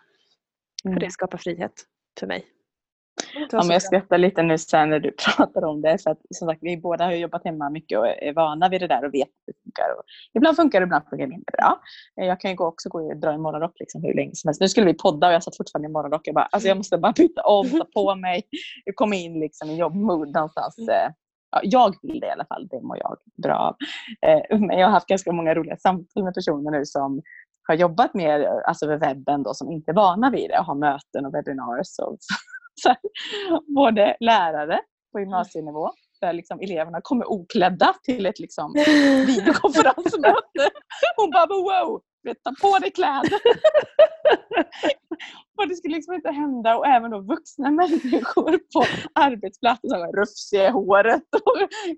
För 0.84 0.90
det 0.90 0.96
mm. 0.96 1.12
skapar 1.12 1.38
frihet 1.38 1.74
för 2.20 2.28
mig. 2.28 2.46
Ja, 3.52 3.58
men 3.58 3.70
jag 3.70 3.82
skrattar 3.82 4.18
lite 4.18 4.44
nu 4.44 4.58
sen 4.58 4.90
när 4.90 5.00
du 5.00 5.12
pratar 5.38 5.66
om 5.66 5.82
det. 5.82 6.04
För 6.04 6.12
att, 6.12 6.20
som 6.36 6.48
sagt, 6.48 6.60
vi 6.62 6.78
båda 6.78 7.06
har 7.06 7.12
jobbat 7.12 7.44
hemma 7.44 7.70
mycket 7.70 8.00
och 8.00 8.08
är 8.08 8.34
vana 8.34 8.70
vid 8.70 8.82
det 8.82 8.88
där 8.88 9.06
och 9.06 9.14
vet 9.14 9.28
att 9.28 9.46
det 9.46 9.54
funkar. 9.64 9.98
Och 9.98 10.04
ibland 10.34 10.56
funkar 10.56 10.80
det, 10.80 10.84
ibland 10.84 11.04
funkar 11.10 11.26
det 11.26 11.30
mindre 11.30 11.52
bra. 11.58 11.80
Jag 12.16 12.40
kan 12.40 12.52
ju 12.52 12.58
också 12.58 12.90
gå 12.90 13.12
och 13.12 13.18
dra 13.18 13.34
i 13.34 13.38
morgonrock 13.38 13.80
liksom 13.80 14.04
hur 14.04 14.14
länge 14.14 14.32
som 14.36 14.48
helst. 14.48 14.62
Nu 14.62 14.70
skulle 14.70 14.86
vi 14.86 14.94
podda 14.94 15.28
och 15.28 15.34
jag 15.34 15.44
satt 15.44 15.58
fortfarande 15.58 15.90
i 15.90 15.92
morgonrock. 15.92 16.28
Jag, 16.28 16.36
bara, 16.36 16.46
alltså 16.52 16.68
jag 16.68 16.78
måste 16.78 16.98
bara 16.98 17.12
byta 17.12 17.42
om, 17.42 17.70
ta 17.70 17.86
på 17.94 18.16
mig. 18.16 18.44
Jag 18.86 18.96
kom 18.96 19.14
in 19.14 19.40
liksom 19.40 19.70
i 19.70 19.76
jobbmood 19.76 20.34
någonstans. 20.34 20.78
Mm. 20.78 20.90
Eh, 20.90 21.12
ja, 21.52 21.60
jag 21.64 21.96
vill 22.02 22.20
det 22.20 22.28
i 22.28 22.32
alla 22.32 22.46
fall, 22.46 22.68
det 22.68 22.82
mår 22.82 22.98
jag 22.98 23.18
bra 23.44 23.56
av. 23.56 23.76
Eh, 24.30 24.60
men 24.60 24.80
jag 24.80 24.88
har 24.88 24.92
haft 24.92 25.08
ganska 25.08 25.32
många 25.32 25.56
roliga 25.56 25.78
samtal 25.78 26.24
med 26.24 26.34
personer 26.34 26.72
nu 26.72 26.86
som 26.86 27.22
har 27.68 27.76
jobbat 27.76 28.14
mer 28.14 28.46
alltså 28.68 28.86
över 28.86 28.98
webben 28.98 29.44
då, 29.44 29.54
som 29.54 29.72
inte 29.72 29.92
är 29.92 29.96
vana 29.96 30.30
vid 30.30 30.50
det 30.50 30.60
och 30.60 30.66
har 30.66 30.76
möten 30.76 31.26
och 31.26 31.34
webbinarier. 31.34 31.84
så 32.82 32.90
här, 32.90 32.98
både 33.76 34.18
lärare 34.20 34.80
på 35.12 35.20
gymnasienivå 35.20 35.92
där 36.22 36.34
liksom 36.34 36.60
eleverna 36.60 37.02
kommer 37.02 37.32
oklädda 37.32 37.94
till 38.04 38.26
ett 38.26 38.40
liksom 38.40 38.74
videokonferensmöte. 39.28 40.70
Hon 41.16 41.32
bara 41.32 41.46
wow, 41.48 42.02
ta 42.44 42.54
på 42.62 42.80
dig 42.80 42.92
kläder. 42.92 43.40
och 45.58 45.68
det 45.68 45.76
skulle 45.76 45.96
liksom 45.96 46.14
inte 46.14 46.32
hända. 46.32 46.78
Och 46.78 46.88
även 46.88 47.12
då 47.12 47.20
vuxna 47.20 47.72
människor 47.72 48.58
på 48.74 48.86
arbetsplatsen 49.14 49.90
som 49.90 50.02
är 50.02 50.12
rufsiga 50.12 50.68
i 50.68 50.72
håret 50.72 51.24
och. 51.32 51.58
Mm. 51.58 51.98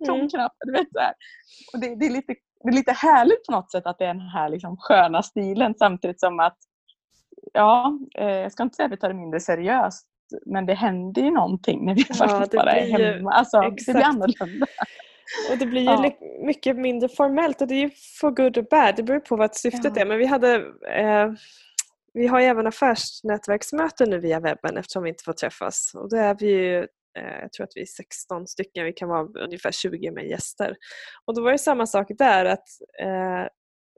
det, 1.82 1.96
det, 1.96 2.06
är 2.06 2.10
lite, 2.10 2.36
det 2.64 2.70
är 2.70 2.74
lite 2.74 2.92
härligt 2.92 3.46
på 3.46 3.52
något 3.52 3.72
sätt 3.72 3.86
att 3.86 3.98
det 3.98 4.06
är 4.06 4.14
den 4.14 4.30
här 4.30 4.50
liksom 4.50 4.78
sköna 4.80 5.24
stilen 5.24 5.74
samtidigt 5.78 6.20
som 6.20 6.40
att 6.40 6.58
ja, 7.54 8.00
eh, 8.18 8.28
jag 8.28 8.52
ska 8.52 8.64
inte 8.64 8.76
säga 8.76 8.86
att 8.86 8.92
vi 8.92 8.98
tar 8.98 9.08
det 9.08 9.14
mindre 9.14 9.40
seriöst 9.40 10.09
men 10.46 10.66
det 10.66 10.74
händer 10.74 11.22
ju 11.22 11.32
någonting 11.32 11.86
när 11.86 11.96
vi 11.96 12.06
ja, 12.10 12.16
faktiskt 12.16 12.52
bara 12.52 12.72
är 12.72 13.14
hemma. 13.14 13.32
Alltså, 13.32 13.62
det 13.62 13.94
blir 13.94 14.04
annorlunda. 14.04 14.68
Och 15.52 15.58
det 15.58 15.66
blir 15.66 15.82
ju 15.82 15.88
ja. 15.88 16.12
mycket 16.46 16.78
mindre 16.78 17.10
formellt 17.10 17.62
och 17.62 17.68
det 17.68 17.76
är 17.76 17.80
ju 17.80 17.90
for 18.20 18.32
good 18.32 18.58
or 18.58 18.66
bad. 18.70 18.96
Det 18.96 19.04
beror 19.04 19.20
på 19.20 19.36
vad 19.36 19.56
syftet 19.56 19.92
ja. 19.96 20.02
är. 20.02 20.06
Men 20.06 20.18
vi 20.18 20.26
hade 20.26 20.56
eh, 20.96 21.32
vi 22.14 22.28
har 22.28 22.40
ju 22.40 22.46
även 22.46 22.68
affärsnätverksmöten 22.68 24.10
nu 24.10 24.20
via 24.20 24.40
webben 24.40 24.78
eftersom 24.78 25.04
vi 25.04 25.10
inte 25.10 25.24
får 25.24 25.34
träffas. 25.34 25.92
Och 25.96 26.10
då 26.10 26.18
är 26.18 26.36
vi 26.40 26.48
ju, 26.48 26.78
eh, 27.18 27.40
jag 27.42 27.52
tror 27.52 27.64
att 27.64 27.72
vi 27.76 27.82
är 27.82 27.86
16 27.86 28.48
stycken, 28.48 28.86
vi 28.86 28.94
kan 28.94 29.10
vara 29.10 29.44
ungefär 29.44 29.72
20 29.72 30.12
med 30.12 30.28
gäster. 30.28 30.76
Och 31.26 31.36
då 31.36 31.42
var 31.42 31.52
det 31.52 31.58
samma 31.58 31.86
sak 31.86 32.08
där 32.18 32.46
att 32.46 32.68
eh, 33.02 33.48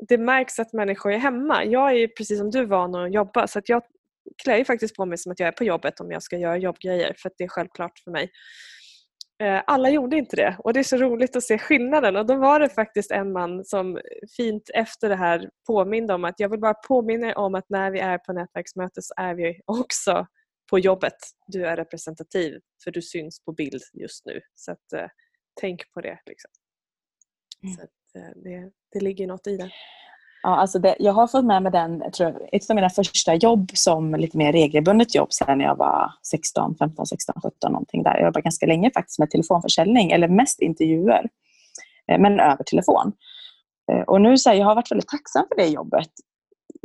det 0.08 0.18
märks 0.18 0.60
att 0.60 0.74
människor 0.74 1.12
är 1.12 1.18
hemma. 1.18 1.66
Jag 1.66 1.94
är 1.94 2.08
precis 2.08 2.38
som 2.38 2.52
du 2.52 2.66
van 2.66 2.96
att 2.96 3.14
jobba 3.14 3.48
så 3.48 3.60
att 3.60 3.70
jag 3.70 3.84
klär 4.44 4.58
ju 4.58 4.66
faktiskt 4.66 4.96
på 4.96 5.06
mig 5.06 5.18
som 5.18 5.32
att 5.32 5.40
jag 5.40 5.48
är 5.48 5.52
på 5.52 5.64
jobbet 5.64 6.00
om 6.00 6.12
jag 6.12 6.24
ska 6.24 6.38
göra 6.38 6.58
jobbgrejer 6.58 7.16
för 7.18 7.30
att 7.30 7.34
det 7.38 7.44
är 7.44 7.48
självklart 7.48 8.00
för 8.00 8.12
mig. 8.12 8.32
Eh, 9.44 9.62
alla 9.68 9.90
gjorde 9.90 10.18
inte 10.18 10.36
det 10.36 10.56
och 10.60 10.74
det 10.74 10.80
är 10.80 10.84
så 10.84 10.98
roligt 10.98 11.36
att 11.36 11.44
se 11.44 11.58
skillnaden 11.58 12.16
och 12.16 12.26
då 12.26 12.36
var 12.36 12.60
det 12.60 12.70
faktiskt 12.70 13.12
en 13.12 13.32
man 13.32 13.66
som 13.66 14.00
fint 14.38 14.70
efter 14.74 15.10
det 15.10 15.16
här 15.16 15.50
påminde 15.68 16.14
om 16.14 16.26
att 16.26 16.40
jag 16.40 16.50
vill 16.50 16.60
bara 16.60 16.74
påminna 16.74 17.28
er 17.28 17.38
om 17.38 17.56
att 17.56 17.70
när 17.70 17.92
vi 17.92 18.00
är 18.00 18.18
på 18.18 18.34
nätverksmöte 18.34 19.02
så 19.02 19.14
är 19.18 19.36
vi 19.36 19.62
också 19.66 20.28
på 20.70 20.80
jobbet. 20.80 21.18
Du 21.48 21.66
är 21.66 21.76
representativ 21.76 22.60
för 22.84 22.92
du 22.92 23.02
syns 23.02 23.44
på 23.46 23.52
bild 23.52 23.82
just 23.94 24.26
nu. 24.26 24.42
Så 24.56 24.72
att, 24.72 24.94
eh, 24.94 25.08
tänk 25.62 25.92
på 25.94 26.02
det. 26.02 26.20
Liksom. 26.26 26.52
Mm. 27.64 27.76
Så 27.76 27.84
att, 27.84 28.16
eh, 28.16 28.42
det, 28.44 28.72
det 28.92 29.00
ligger 29.00 29.28
något 29.28 29.48
i 29.48 29.58
det. 29.58 29.72
Ja, 30.44 30.50
alltså 30.56 30.80
det, 30.80 30.96
jag 31.00 31.14
har 31.14 31.28
fått 31.28 31.46
med 31.46 31.64
mig 31.64 31.72
den, 31.72 32.12
tror 32.12 32.30
jag, 32.30 32.50
ett 32.52 32.70
av 32.70 32.76
mina 32.76 32.90
första 32.90 33.36
jobb 33.36 33.72
som 33.74 34.16
lite 34.16 34.38
mer 34.38 34.52
regelbundet 34.52 35.16
jobb 35.16 35.34
sen 35.34 35.58
när 35.58 35.66
jag 35.66 35.76
var 35.76 36.12
16, 36.32 36.76
15, 36.80 37.06
16, 37.06 37.36
17 37.44 37.72
någonting 37.72 38.04
där. 38.04 38.12
Jag 38.12 38.26
jobbade 38.26 38.42
ganska 38.42 38.66
länge 38.66 38.92
faktiskt 38.94 39.20
med 39.20 39.32
telefonförsäljning, 39.32 40.12
eller 40.12 40.28
mest 40.28 40.62
intervjuer, 40.62 41.30
eh, 42.12 42.20
men 42.20 42.40
över 42.40 42.64
telefon. 42.64 43.12
Eh, 43.92 44.02
och 44.02 44.22
nu 44.22 44.38
så 44.38 44.50
här, 44.50 44.58
jag 44.58 44.66
har 44.66 44.76
varit 44.76 44.92
väldigt 44.92 45.10
tacksam 45.10 45.46
för 45.50 45.56
det 45.56 45.68
jobbet 45.68 46.10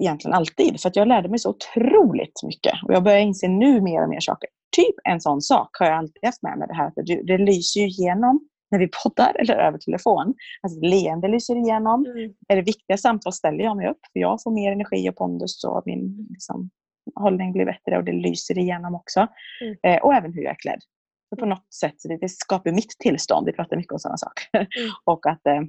egentligen 0.03 0.35
alltid, 0.35 0.81
för 0.81 0.89
att 0.89 0.97
jag 0.97 1.09
lärde 1.09 1.29
mig 1.29 1.39
så 1.39 1.51
otroligt 1.51 2.43
mycket. 2.43 2.75
Och 2.85 2.95
jag 2.95 3.03
börjar 3.03 3.19
inse 3.19 3.49
nu 3.49 3.81
mer 3.81 4.03
och 4.03 4.09
mer 4.09 4.21
saker. 4.21 4.51
Typ 4.77 4.95
en 5.05 5.21
sån 5.21 5.43
sak 5.43 5.71
har 5.79 5.87
jag 5.87 5.99
alltid 5.99 6.25
haft 6.25 6.43
med 6.43 6.59
mig, 6.59 6.69
det 6.69 6.75
här 6.75 6.87
att 6.87 6.95
det, 7.07 7.23
det 7.23 7.39
lyser 7.39 7.81
ju 7.81 7.87
igenom 7.87 8.49
när 8.71 8.79
vi 8.79 8.89
poddar 9.03 9.37
eller 9.41 9.57
över 9.57 9.79
telefon. 9.79 10.35
Alltså 10.63 10.81
leende 10.81 11.29
lyser 11.29 11.57
igenom. 11.57 12.07
Mm. 12.07 12.35
Är 12.49 12.57
det 12.57 12.63
viktiga 12.63 12.97
samtal 12.97 13.33
ställer 13.33 13.65
jag 13.65 13.77
mig 13.77 13.89
upp 13.89 14.01
för 14.13 14.21
jag 14.21 14.43
får 14.43 14.51
mer 14.51 14.73
energi 14.73 15.11
och 15.11 15.17
pondus 15.17 15.65
och 15.65 15.83
min 15.87 16.27
liksom, 16.31 16.71
hållning 17.15 17.53
blir 17.53 17.65
bättre 17.65 17.99
och 17.99 18.05
det 18.05 18.13
lyser 18.13 18.59
igenom 18.59 18.95
också. 18.95 19.27
Mm. 19.61 19.77
Eh, 19.83 20.03
och 20.03 20.15
även 20.15 20.33
hur 20.33 20.43
jag 20.43 20.51
är 20.51 20.59
klädd. 20.59 20.81
För 21.29 21.37
på 21.37 21.47
något 21.47 21.75
sätt 21.75 21.95
det, 22.05 22.17
det 22.17 22.29
skapar 22.29 22.71
mitt 22.71 22.99
tillstånd. 22.99 23.47
Vi 23.47 23.53
pratar 23.53 23.77
mycket 23.77 23.93
om 23.93 23.99
sådana 23.99 24.17
saker. 24.17 24.49
Mm. 24.53 24.69
och 25.05 25.27
att, 25.27 25.47
eh, 25.47 25.61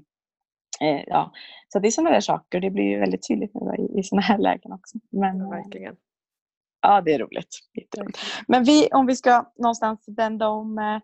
eh, 0.89 1.03
ja. 1.07 1.31
Så 1.67 1.79
det 1.79 1.87
är 1.87 1.91
sådana 1.91 2.11
där 2.11 2.21
saker. 2.21 2.59
Det 2.59 2.69
blir 2.69 2.99
väldigt 2.99 3.27
tydligt 3.27 3.51
nu 3.53 3.75
i, 3.77 3.99
i 3.99 4.03
sådana 4.03 4.21
här 4.21 4.37
lägen 4.37 4.71
också. 4.71 4.97
Men, 5.11 5.37
ja, 5.39 5.49
verkligen. 5.49 5.95
Ja, 6.81 7.01
det 7.01 7.13
är 7.13 7.19
roligt. 7.19 7.59
Men 8.47 8.63
vi, 8.63 8.87
om 8.91 9.05
vi 9.05 9.15
ska 9.15 9.51
någonstans 9.55 10.05
vända 10.07 10.47
om 10.47 10.77
eh, 10.77 10.99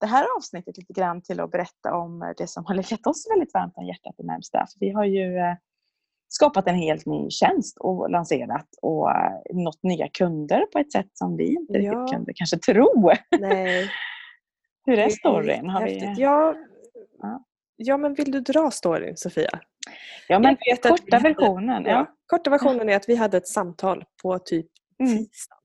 det 0.00 0.06
här 0.06 0.26
avsnittet 0.36 0.78
lite 0.78 0.92
grann 0.92 1.22
till 1.22 1.40
att 1.40 1.50
berätta 1.50 1.94
om 1.94 2.34
det 2.36 2.46
som 2.46 2.64
har 2.66 2.74
legat 2.74 3.06
oss 3.06 3.26
väldigt 3.30 3.54
varmt 3.54 3.72
om 3.76 3.86
hjärtat 3.86 4.14
det 4.18 4.26
närmsta. 4.26 4.58
För 4.58 4.80
vi 4.80 4.90
har 4.90 5.04
ju 5.04 5.36
eh, 5.36 5.54
skapat 6.28 6.66
en 6.68 6.74
helt 6.74 7.06
ny 7.06 7.30
tjänst 7.30 7.76
och 7.80 8.10
lanserat 8.10 8.68
och 8.82 9.10
eh, 9.10 9.32
nått 9.52 9.82
nya 9.82 10.08
kunder 10.08 10.66
på 10.72 10.78
ett 10.78 10.92
sätt 10.92 11.10
som 11.12 11.36
vi 11.36 11.54
inte 11.54 11.78
ja. 11.78 11.92
riktigt 11.92 12.14
kunde 12.16 12.32
kanske 12.34 12.58
tro. 12.58 13.12
Nej. 13.40 13.90
Hur 14.86 14.98
är 14.98 15.08
storyn? 15.08 15.70
Har 15.70 15.84
vi... 15.84 16.14
ja, 16.16 16.54
ja. 17.18 17.44
ja, 17.76 17.96
men 17.96 18.14
vill 18.14 18.30
du 18.30 18.40
dra 18.40 18.70
storyn 18.70 19.16
Sofia? 19.16 19.60
Ja, 20.28 20.38
men 20.38 20.56
korta 20.82 21.18
versionen. 21.18 21.84
Ja. 21.84 21.90
ja. 21.90 22.06
Korta 22.26 22.50
versionen 22.50 22.88
är 22.88 22.96
att 22.96 23.08
vi 23.08 23.16
hade 23.16 23.36
ett 23.36 23.48
samtal 23.48 24.04
på 24.22 24.38
typ 24.38 24.66
mm. 25.00 25.18
tisdag. 25.18 25.56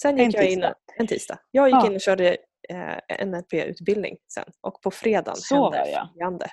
Sen 0.00 0.16
gick 0.16 0.34
en 0.34 0.42
jag 0.42 0.52
in, 0.52 0.64
en 0.98 1.06
tisdag. 1.06 1.38
Jag 1.50 1.68
gick 1.68 1.90
in 1.90 1.94
och 1.94 2.00
körde 2.00 2.36
eh, 2.72 3.26
NLP-utbildning 3.26 4.16
sen 4.34 4.44
och 4.60 4.82
på 4.82 4.90
fredagen 4.90 5.36
Så 5.36 5.72
hände 5.72 6.08
följande. 6.12 6.46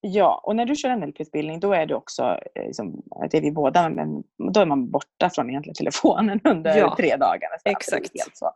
Ja, 0.00 0.40
och 0.44 0.56
när 0.56 0.66
du 0.66 0.76
kör 0.76 0.96
NLP-utbildning 0.96 1.60
då 1.60 1.72
är 1.72 1.86
det 1.86 1.94
också, 1.94 2.22
eh, 2.54 2.66
liksom, 2.66 3.02
det 3.30 3.36
är 3.36 3.40
vi 3.40 3.52
båda, 3.52 3.88
men 3.88 4.22
då 4.52 4.60
är 4.60 4.66
man 4.66 4.90
borta 4.90 5.30
från 5.30 5.50
egentligen 5.50 5.74
telefonen 5.74 6.40
under 6.44 6.76
ja, 6.76 6.96
tre 6.96 7.16
dagar. 7.16 7.48
Exakt. 7.64 8.10
Så. 8.32 8.52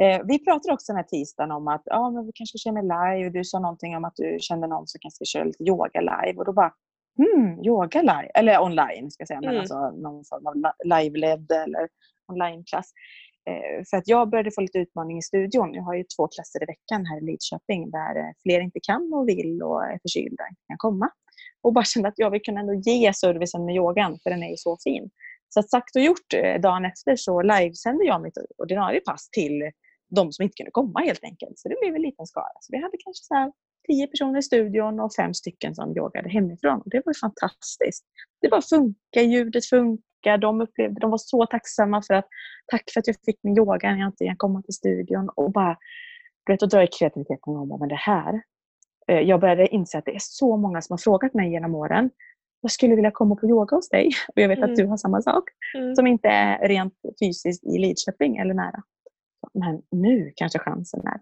Eh, 0.00 0.20
vi 0.24 0.44
pratade 0.44 0.74
också 0.74 0.92
den 0.92 0.96
här 0.96 1.04
tisdagen 1.04 1.50
om 1.50 1.68
att 1.68 1.82
ja, 1.84 2.10
men 2.10 2.26
vi 2.26 2.32
kanske 2.34 2.72
med 2.72 2.84
live. 2.84 3.30
Du 3.30 3.44
sa 3.44 3.58
någonting 3.58 3.96
om 3.96 4.04
att 4.04 4.16
du 4.16 4.36
kände 4.40 4.66
någon 4.66 4.86
som 4.86 4.98
kanske 5.00 5.24
köra 5.24 5.44
lite 5.44 5.64
yoga 5.64 6.00
live. 6.00 6.38
Och 6.38 6.44
då 6.44 6.52
bara, 6.52 6.72
hmm, 7.16 7.64
yoga 7.64 8.00
live, 8.00 8.30
eller 8.34 8.62
online 8.62 9.10
ska 9.10 9.20
jag 9.20 9.28
säga, 9.28 9.40
men 9.40 9.50
mm. 9.50 9.60
alltså 9.60 9.90
någon 9.90 10.24
form 10.24 10.46
av 10.46 10.72
live-ledd 10.84 11.50
eller 11.50 11.88
onlineklass. 12.32 12.92
Eh, 13.50 13.84
för 13.90 13.96
att 13.96 14.08
jag 14.08 14.30
började 14.30 14.50
få 14.50 14.60
lite 14.60 14.78
utmaning 14.78 15.18
i 15.18 15.22
studion. 15.22 15.74
Jag 15.74 15.82
har 15.82 15.94
ju 15.94 16.04
två 16.16 16.28
klasser 16.28 16.62
i 16.62 16.66
veckan 16.66 17.06
här 17.06 17.18
i 17.22 17.26
Lidköping 17.26 17.90
där 17.90 18.16
eh, 18.16 18.32
fler 18.42 18.60
inte 18.60 18.80
kan 18.82 19.12
och 19.14 19.28
vill 19.28 19.62
och 19.62 19.84
är 19.84 19.98
förkylda 20.02 20.42
och 20.44 20.50
inte 20.50 20.62
kan 20.68 20.78
komma. 20.78 21.10
Och 21.62 21.72
bara 21.72 21.84
kände 21.84 22.08
att 22.08 22.18
jag 22.18 22.30
vill 22.30 22.42
kunna 22.42 22.60
ändå 22.60 22.74
ge 22.74 23.12
servicen 23.14 23.64
med 23.64 23.74
yogan 23.74 24.18
för 24.22 24.30
den 24.30 24.42
är 24.42 24.50
ju 24.50 24.56
så 24.56 24.78
fin. 24.84 25.10
Så 25.48 25.60
att 25.60 25.70
sagt 25.70 25.96
och 25.96 26.02
gjort, 26.02 26.34
eh, 26.34 26.60
dagen 26.60 26.84
efter 26.84 27.16
så 27.16 27.42
livesände 27.42 28.04
jag 28.04 28.22
mitt 28.22 28.38
ordinarie 28.58 29.00
pass 29.00 29.30
till 29.30 29.70
de 30.16 30.32
som 30.32 30.42
inte 30.42 30.56
kunde 30.56 30.70
komma 30.70 31.00
helt 31.00 31.24
enkelt. 31.24 31.58
Så 31.58 31.68
det 31.68 31.76
blev 31.80 31.94
en 31.94 32.02
liten 32.02 32.26
skara. 32.26 32.56
Så 32.60 32.68
vi 32.72 32.82
hade 32.82 32.96
kanske 33.04 33.24
så 33.24 33.34
här 33.34 33.52
tio 33.86 34.06
personer 34.06 34.38
i 34.38 34.42
studion 34.42 35.00
och 35.00 35.14
fem 35.14 35.34
stycken 35.34 35.74
som 35.74 35.96
yogade 35.96 36.28
hemifrån. 36.28 36.80
Och 36.80 36.90
det 36.90 37.02
var 37.04 37.14
fantastiskt. 37.20 38.04
Det 38.40 38.48
bara 38.48 38.62
funkar, 38.62 39.20
ljudet 39.20 39.66
funkar. 39.66 40.38
De, 40.38 40.60
upplevde, 40.60 41.00
de 41.00 41.10
var 41.10 41.18
så 41.18 41.46
tacksamma 41.46 42.02
för 42.02 42.14
att 42.14 42.28
tack 42.66 42.84
för 42.92 43.00
att 43.00 43.06
jag 43.06 43.16
fick 43.24 43.38
min 43.42 43.58
yoga 43.58 43.90
när 43.90 43.98
jag 43.98 44.08
inte 44.08 44.24
kan 44.24 44.36
komma 44.36 44.62
till 44.62 44.74
studion. 44.74 45.28
Och 45.28 45.52
bara 45.52 45.76
vet, 46.46 46.62
och 46.62 46.68
dra 46.68 46.82
i 46.82 46.86
kreativiteten 46.86 47.56
om 47.56 47.76
men 47.80 47.88
det 47.88 47.94
här. 47.94 48.42
Eh, 49.08 49.20
jag 49.20 49.40
började 49.40 49.74
inse 49.74 49.98
att 49.98 50.04
det 50.04 50.14
är 50.14 50.20
så 50.20 50.56
många 50.56 50.82
som 50.82 50.92
har 50.92 50.98
frågat 50.98 51.34
mig 51.34 51.50
genom 51.50 51.74
åren. 51.74 52.10
Jag 52.60 52.70
skulle 52.70 52.94
vilja 52.94 53.10
komma 53.10 53.36
på 53.36 53.46
yoga 53.46 53.76
hos 53.76 53.88
dig. 53.88 54.10
Och 54.28 54.42
jag 54.42 54.48
vet 54.48 54.58
mm. 54.58 54.70
att 54.70 54.76
du 54.76 54.86
har 54.86 54.96
samma 54.96 55.22
sak. 55.22 55.44
Mm. 55.78 55.94
Som 55.94 56.06
inte 56.06 56.28
är 56.28 56.68
rent 56.68 56.94
fysiskt 57.20 57.64
i 57.64 57.78
Lidköping 57.78 58.36
eller 58.36 58.54
nära. 58.54 58.82
Men 59.54 59.82
nu 59.90 60.32
kanske 60.36 60.58
chansen 60.58 61.06
är. 61.06 61.20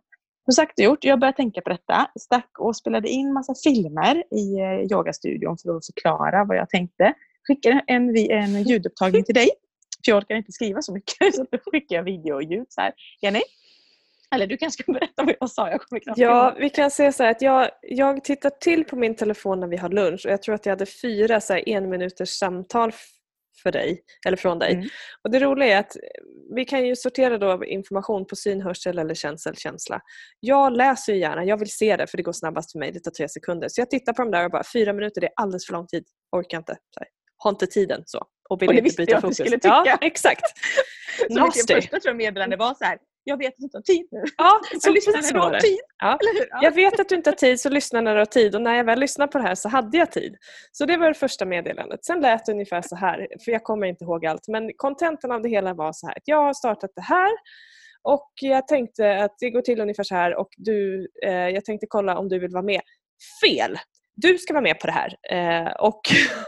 Som 0.50 0.54
sagt 0.54 0.78
och 0.78 0.84
gjort, 0.84 1.04
jag 1.04 1.20
började 1.20 1.36
tänka 1.36 1.60
på 1.60 1.70
detta. 1.70 2.10
Stack 2.20 2.50
och 2.58 2.76
spelade 2.76 3.08
in 3.08 3.32
massa 3.32 3.54
filmer 3.64 4.24
i 4.30 4.60
eh, 4.60 4.92
yogastudion 4.92 5.58
för 5.58 5.76
att 5.76 5.86
förklara 5.86 6.44
vad 6.44 6.56
jag 6.56 6.68
tänkte 6.68 7.14
skickar 7.48 7.82
en, 7.86 8.16
en 8.16 8.62
ljudupptagning 8.62 9.24
till 9.24 9.34
dig. 9.34 9.50
För 10.04 10.12
jag 10.12 10.18
orkar 10.18 10.34
inte 10.34 10.52
skriva 10.52 10.82
så 10.82 10.92
mycket. 10.92 11.34
Så 11.34 11.46
då 11.50 11.58
skickar 11.70 11.96
jag 11.96 12.02
video 12.02 12.34
och 12.34 12.42
ljud. 12.42 12.66
Så 12.68 12.80
här. 12.80 12.92
Jenny? 13.22 13.40
Eller 14.34 14.46
du 14.46 14.56
kanske 14.56 14.82
ska 14.82 14.92
berätta 14.92 15.24
vad 15.24 15.34
jag 15.40 15.50
sa. 15.50 15.70
Jag 15.70 15.80
kommer 15.80 16.00
knappt 16.00 16.18
ja, 16.18 16.54
vi 16.58 16.70
kan 16.70 16.90
säga 16.90 17.12
så 17.12 17.24
att 17.24 17.42
jag, 17.42 17.70
jag 17.82 18.24
tittar 18.24 18.50
till 18.50 18.84
på 18.84 18.96
min 18.96 19.14
telefon 19.14 19.60
när 19.60 19.66
vi 19.66 19.76
har 19.76 19.88
lunch 19.88 20.26
och 20.26 20.32
jag 20.32 20.42
tror 20.42 20.54
att 20.54 20.66
jag 20.66 20.72
hade 20.72 20.86
fyra 20.86 21.40
så 21.40 21.54
en 21.66 21.88
minuters 21.88 22.28
samtal 22.28 22.92
för 23.62 23.72
dig, 23.72 24.02
eller 24.26 24.36
från 24.36 24.58
dig. 24.58 24.72
Mm. 24.72 24.88
Och 25.24 25.30
Det 25.30 25.38
roliga 25.38 25.76
är 25.76 25.80
att 25.80 25.96
vi 26.54 26.64
kan 26.64 26.86
ju 26.86 26.96
sortera 26.96 27.38
då 27.38 27.64
information 27.64 28.26
på 28.26 28.36
syn, 28.36 28.60
hörsel 28.60 28.98
eller 28.98 29.14
känsel, 29.14 29.56
känsla. 29.56 30.00
Jag 30.40 30.76
läser 30.76 31.12
ju 31.12 31.18
gärna, 31.18 31.44
jag 31.44 31.56
vill 31.58 31.70
se 31.70 31.96
det 31.96 32.06
för 32.06 32.16
det 32.16 32.22
går 32.22 32.32
snabbast 32.32 32.72
för 32.72 32.78
mig, 32.78 32.92
det 32.92 33.00
tar 33.00 33.10
tre 33.10 33.28
sekunder. 33.28 33.68
Så 33.68 33.80
jag 33.80 33.90
tittar 33.90 34.12
på 34.12 34.22
de 34.22 34.30
där 34.30 34.44
och 34.44 34.50
bara 34.50 34.64
fyra 34.72 34.92
minuter, 34.92 35.20
det 35.20 35.26
är 35.26 35.32
alldeles 35.36 35.66
för 35.66 35.72
lång 35.72 35.86
tid, 35.86 36.04
orkar 36.36 36.58
inte. 36.58 36.72
Så 36.72 37.00
här 37.00 37.08
har 37.40 37.50
inte 37.50 37.66
tiden 37.66 38.02
så. 38.06 38.26
Och 38.48 38.62
vill 38.62 38.68
och 38.68 38.74
det 38.74 38.80
inte 38.80 38.96
byta 38.96 39.20
fokus. 39.20 39.36
skulle 39.36 39.50
tycka. 39.50 39.82
Ja, 39.86 39.98
exakt. 40.00 40.42
så 41.30 41.44
mitt 41.44 41.90
första 41.90 42.08
jag 42.08 42.16
meddelande 42.16 42.56
var 42.56 42.74
så 42.74 42.84
här, 42.84 42.98
jag 43.24 43.36
vet 43.36 43.48
att 43.48 43.58
du 43.58 43.64
inte 43.64 43.78
har 43.78 43.82
tid 43.82 44.08
nu. 44.10 44.22
Ja, 44.36 44.60
så 44.80 44.90
lyssna 44.90 45.12
när 45.12 45.32
du 45.32 45.38
har 45.38 45.60
tid. 45.60 45.78
Ja. 45.98 46.18
ja. 46.50 46.60
Jag 46.62 46.74
vet 46.74 47.00
att 47.00 47.08
du 47.08 47.14
inte 47.14 47.30
har 47.30 47.34
tid 47.34 47.60
så 47.60 47.68
lyssna 47.68 48.00
när 48.00 48.14
du 48.14 48.20
har 48.20 48.26
tid 48.26 48.54
och 48.54 48.62
när 48.62 48.74
jag 48.74 48.84
väl 48.84 49.00
lyssnade 49.00 49.32
på 49.32 49.38
det 49.38 49.44
här 49.44 49.54
så 49.54 49.68
hade 49.68 49.98
jag 49.98 50.12
tid. 50.12 50.36
Så 50.72 50.84
det 50.84 50.96
var 50.96 51.08
det 51.08 51.14
första 51.14 51.44
meddelandet. 51.44 52.04
Sen 52.04 52.20
lät 52.20 52.46
det 52.46 52.52
ungefär 52.52 52.82
så 52.82 52.96
här, 52.96 53.28
för 53.44 53.52
jag 53.52 53.64
kommer 53.64 53.86
inte 53.86 54.04
ihåg 54.04 54.26
allt 54.26 54.48
men 54.48 54.70
kontentan 54.76 55.32
av 55.32 55.42
det 55.42 55.48
hela 55.48 55.74
var 55.74 55.92
så 55.92 56.06
här 56.06 56.16
att 56.16 56.28
jag 56.28 56.44
har 56.44 56.54
startat 56.54 56.90
det 56.94 57.02
här 57.02 57.30
och 58.02 58.30
jag 58.40 58.68
tänkte 58.68 59.24
att 59.24 59.34
det 59.38 59.50
går 59.50 59.62
till 59.62 59.80
ungefär 59.80 60.04
så 60.04 60.14
här 60.14 60.34
och 60.34 60.48
du, 60.56 61.08
eh, 61.26 61.48
jag 61.48 61.64
tänkte 61.64 61.86
kolla 61.88 62.18
om 62.18 62.28
du 62.28 62.38
vill 62.38 62.50
vara 62.52 62.62
med. 62.62 62.80
Fel! 63.44 63.78
Du 64.14 64.38
ska 64.38 64.52
vara 64.52 64.62
med 64.62 64.80
på 64.80 64.86
det 64.86 64.92
här. 64.92 65.16
Eh, 65.30 65.72
och 65.72 66.00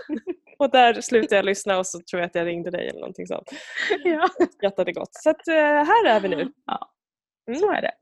Och 0.63 0.71
där 0.71 1.01
slutade 1.01 1.37
jag 1.37 1.45
lyssna 1.45 1.79
och 1.79 1.87
så 1.87 1.99
tror 1.99 2.21
jag 2.21 2.27
att 2.27 2.35
jag 2.35 2.47
ringde 2.47 2.71
dig 2.71 2.89
eller 2.89 3.01
någonting 3.01 3.27
sånt. 3.27 3.51
Ja. 4.05 4.29
Och 4.39 4.53
skrattade 4.53 4.93
gott. 4.93 5.15
Så 5.15 5.31
att, 5.31 5.49
eh, 5.49 5.55
här 5.55 6.07
är 6.07 6.21
vi 6.21 6.29
nu. 6.29 6.53
Ja. 6.67 6.89
Mm. 7.49 7.61
Så 7.61 7.73
är 7.73 7.83
det. 7.83 7.93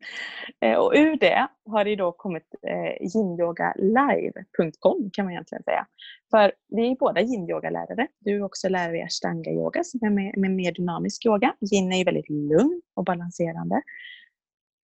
Eh, 0.67 0.79
och 0.79 0.93
ur 0.97 1.17
det 1.17 1.49
har 1.71 1.85
det 1.85 1.97
då 1.97 2.13
kommit 2.13 2.43
eh, 2.67 3.07
yinyogalive.com 3.17 5.11
kan 5.13 5.25
man 5.25 5.33
egentligen 5.33 5.65
säga. 5.65 5.87
För 6.31 6.53
vi 6.69 6.91
är 6.91 6.97
båda 6.97 7.21
yin-yoga-lärare. 7.21 8.07
Du 8.19 8.37
är 8.37 8.43
också 8.43 8.69
lärare 8.69 8.99
i 8.99 9.03
ashtanga-yoga 9.03 9.85
som 9.85 10.01
är 10.03 10.11
med, 10.11 10.39
med 10.39 10.51
mer 10.51 10.73
dynamisk 10.73 11.27
yoga. 11.27 11.55
Yin 11.73 11.93
är 11.93 11.97
ju 11.97 12.05
väldigt 12.05 12.29
lugn 12.31 12.83
och 12.95 13.05
balanserande. 13.05 13.83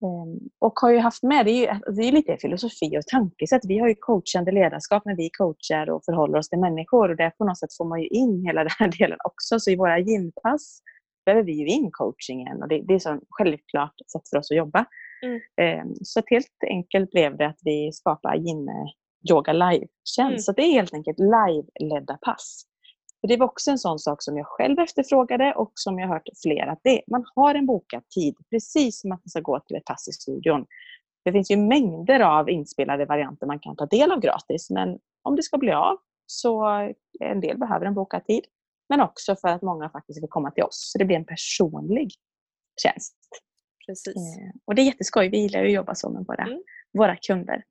Ehm, 0.06 0.40
och 0.60 0.74
har 0.80 0.92
ju 0.92 1.00
haft 1.00 1.24
med, 1.24 1.46
det 1.46 1.52
är, 1.52 1.62
ju, 1.62 1.94
det 1.96 2.08
är 2.08 2.12
lite 2.12 2.38
filosofi 2.38 2.98
och 2.98 3.08
tankesätt. 3.08 3.62
Vi 3.68 3.80
har 3.80 3.88
ju 3.88 3.96
coachande 4.00 4.52
ledarskap 4.52 5.06
när 5.06 5.16
vi 5.16 5.30
coachar 5.38 5.90
och 5.90 6.06
förhåller 6.06 6.38
oss 6.40 6.50
till 6.50 6.60
människor 6.60 7.10
och 7.10 7.16
där 7.18 7.30
på 7.30 7.46
något 7.46 7.60
sätt 7.60 7.78
får 7.78 7.86
man 7.86 8.02
ju 8.02 8.08
in 8.08 8.46
hela 8.46 8.64
den 8.64 8.72
här 8.80 8.92
delen 9.00 9.18
också. 9.24 9.60
Så 9.60 9.72
i 9.72 9.76
våra 9.76 10.00
gympass 10.00 10.82
behöver 11.26 11.44
vi 11.44 11.54
ju 11.54 11.68
in 11.68 11.90
coachingen 11.92 12.62
och 12.62 12.68
det, 12.68 12.82
det 12.88 12.94
är 12.94 13.00
så 13.00 13.20
självklart 13.30 13.96
sätt 14.12 14.30
för 14.30 14.38
oss 14.38 14.52
att 14.52 14.58
jobba. 14.58 14.86
Mm. 15.24 15.40
Ehm, 15.62 15.96
så 16.02 16.22
helt 16.26 16.64
enkelt 16.70 17.12
blev 17.12 17.38
det 17.38 17.48
att 17.48 17.60
vi 17.64 17.92
skapade 17.94 18.38
Yin 18.38 18.70
Yoga 19.32 19.54
Live-tjänst. 19.54 20.20
Mm. 20.20 20.40
Så 20.40 20.52
det 20.52 20.62
är 20.62 20.72
helt 20.72 20.94
enkelt 20.94 21.20
live-ledda 21.20 22.18
pass. 22.22 22.64
För 23.26 23.30
Det 23.30 23.38
var 23.38 23.46
också 23.46 23.72
en 23.72 23.78
sån 23.78 24.00
sak 24.00 24.24
som 24.24 24.38
jag 24.38 24.48
själv 24.48 24.80
efterfrågade 24.80 25.54
och 25.54 25.72
som 25.76 26.00
jag 26.00 26.08
hört 26.08 26.30
flera. 26.44 26.72
Att 26.72 26.80
det, 26.84 27.02
man 27.08 27.26
har 27.36 27.56
en 27.56 27.66
bokad 27.66 28.10
tid, 28.10 28.36
precis 28.50 29.02
som 29.02 29.12
att 29.12 29.20
man 29.20 29.30
ska 29.30 29.40
gå 29.40 29.60
till 29.60 29.76
ett 29.76 29.86
pass 29.86 30.08
i 30.08 30.12
studion. 30.12 30.66
Det 31.24 31.32
finns 31.32 31.52
ju 31.52 31.58
mängder 31.58 32.20
av 32.20 32.50
inspelade 32.50 33.06
varianter 33.06 33.48
man 33.48 33.60
kan 33.60 33.76
ta 33.76 33.86
del 33.86 34.12
av 34.12 34.20
gratis. 34.20 34.70
Men 34.70 35.00
om 35.24 35.36
det 35.36 35.44
ska 35.44 35.58
bli 35.58 35.72
av 35.72 35.98
så 36.26 36.66
en 37.20 37.42
del 37.42 37.58
behöver 37.58 37.86
en 37.86 37.94
bokad 37.94 38.26
tid. 38.26 38.44
Men 38.90 39.02
också 39.02 39.36
för 39.36 39.48
att 39.48 39.62
många 39.62 39.90
faktiskt 39.90 40.24
vill 40.24 40.30
komma 40.30 40.52
till 40.52 40.64
oss. 40.64 40.92
Så 40.92 40.98
det 40.98 41.06
blir 41.06 41.18
en 41.18 41.26
personlig 41.26 42.12
tjänst. 42.84 43.16
Precis. 43.88 44.16
Eh, 44.16 44.52
och 44.66 44.76
det 44.76 44.82
är 44.82 44.86
jätteskoj. 44.86 45.30
Vi 45.30 45.38
gillar 45.38 45.60
ju 45.60 45.68
att 45.68 45.74
jobba 45.74 45.96
så 45.96 46.10
med 46.10 46.26
våra, 46.28 46.44
Mm. 46.44 46.64
våra 46.98 47.16
kunder. 47.16 47.64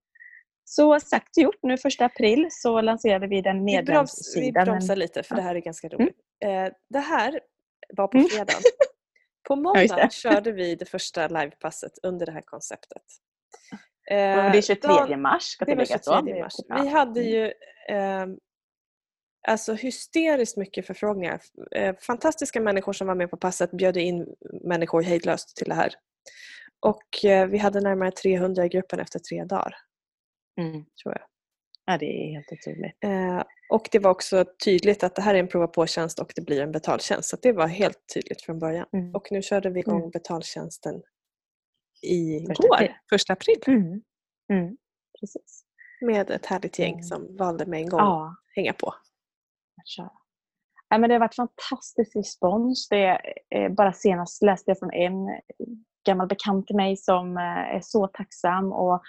Så 0.65 1.01
sagt 1.01 1.37
och 1.37 1.43
gjort. 1.43 1.59
Nu 1.63 1.79
första 1.79 2.05
april 2.05 2.49
så 2.51 2.81
lanserade 2.81 3.27
vi 3.27 3.41
den 3.43 3.65
Vi, 3.65 3.83
broms, 3.83 4.37
vi 4.37 4.41
medlemssidan. 4.41 4.65
bromsar 4.65 4.97
lite 4.97 5.23
för 5.23 5.35
det 5.35 5.43
här 5.43 5.55
är 5.55 5.61
ganska 5.61 5.89
roligt. 5.89 6.17
Eh, 6.45 6.69
det 6.91 6.99
här 6.99 7.41
var 7.97 8.09
på 8.09 8.19
Mm. 8.19 8.29
fredagen. 8.29 8.61
På 9.49 9.75
det. 9.75 10.13
körde 10.13 10.53
vi 10.53 10.75
det 10.75 10.85
första 10.85 11.29
livepasset 11.29 11.93
under 12.03 12.27
det 12.27 12.33
här 12.33 12.43
konceptet. 12.45 13.03
Eh, 14.11 14.17
det 14.53 14.59
är 14.59 14.63
23 14.63 14.89
dagen- 14.89 15.21
mars 15.23 15.43
ska 15.43 15.65
Det 15.65 15.71
tilläggas. 15.73 16.05
då. 16.07 16.13
23 16.27 16.43
mars. 16.43 16.55
Vi 16.83 16.89
hade 16.89 17.21
Mm. 17.21 17.33
ju 17.33 17.45
eh, 17.97 18.27
alltså 19.49 19.75
hysteriskt 19.75 20.57
mycket 20.57 20.87
förfrågningar. 20.87 21.41
Eh, 21.77 21.95
fantastiska 22.01 22.61
människor 22.61 22.93
som 22.93 23.07
var 23.07 23.15
med 23.15 23.31
på 23.31 23.37
passet 23.37 23.71
bjöd 23.71 23.97
in 23.97 24.27
människor 24.65 25.03
hejdlöst 25.03 25.57
till 25.57 25.69
det 25.69 25.75
här. 25.75 25.95
Och 26.81 27.09
vi 27.51 27.59
hade 27.59 27.81
närmare 27.81 28.11
300 28.11 28.65
i 28.65 28.69
gruppen 28.69 29.01
efter 29.01 29.19
tre 29.19 29.45
dagar. 29.45 29.77
Mm. 30.61 30.85
tror 31.03 31.15
jag. 31.15 31.23
Ja, 31.87 31.99
det 31.99 32.07
är 32.07 32.33
helt 32.33 32.53
otroligt. 32.53 33.05
Eh, 33.05 33.43
och 33.71 33.89
det 33.93 33.99
var 33.99 34.11
också 34.11 34.45
tydligt 34.65 35.05
att 35.05 35.15
det 35.17 35.23
här 35.23 35.35
är 35.35 35.39
en 35.39 35.49
prova 35.49 35.67
på-tjänst 35.67 36.19
och 36.19 36.33
det 36.37 36.43
blir 36.43 36.61
en 36.63 36.73
betaltjänst. 36.73 37.29
Så 37.29 37.37
det 37.43 37.53
var 37.53 37.67
helt 37.67 37.99
tydligt 38.15 38.43
från 38.43 38.59
början. 38.59 38.87
Mm. 38.93 39.15
Och 39.15 39.29
nu 39.31 39.43
körde 39.43 39.71
vi 39.71 39.81
igång 39.81 39.99
Mm. 39.99 40.11
betaltjänsten 40.11 41.03
i 42.03 42.47
Första 42.47 42.75
april. 42.75 42.95
första 43.11 43.33
april, 43.33 43.57
Mm. 43.67 44.03
Mm. 44.53 44.77
Precis. 45.21 45.65
med 46.01 46.31
ett 46.31 46.47
härligt 46.47 46.79
gäng 46.79 46.93
Mm. 46.93 47.03
som 47.03 47.37
valde 47.37 47.67
med 47.67 47.81
en 47.81 47.89
gång 47.89 48.01
Ja, 48.01 48.27
att 48.29 48.57
hänga 48.57 48.73
på. 48.73 48.95
Nej, 50.91 51.01
men 51.01 51.09
det 51.09 51.15
har 51.15 51.21
varit 51.21 51.35
fantastisk 51.35 52.17
respons. 52.17 52.89
Det, 52.89 53.21
eh, 53.51 53.73
bara 53.73 53.93
senast 53.93 54.43
läste 54.43 54.71
jag 54.71 54.79
från 54.79 54.93
en 54.93 55.15
gammal 56.07 56.27
bekant 56.29 56.67
till 56.67 56.77
mig 56.77 56.97
som 56.97 57.37
eh, 57.37 57.43
är 57.77 57.81
så 57.83 58.07
tacksam 58.07 58.73
och 58.73 59.03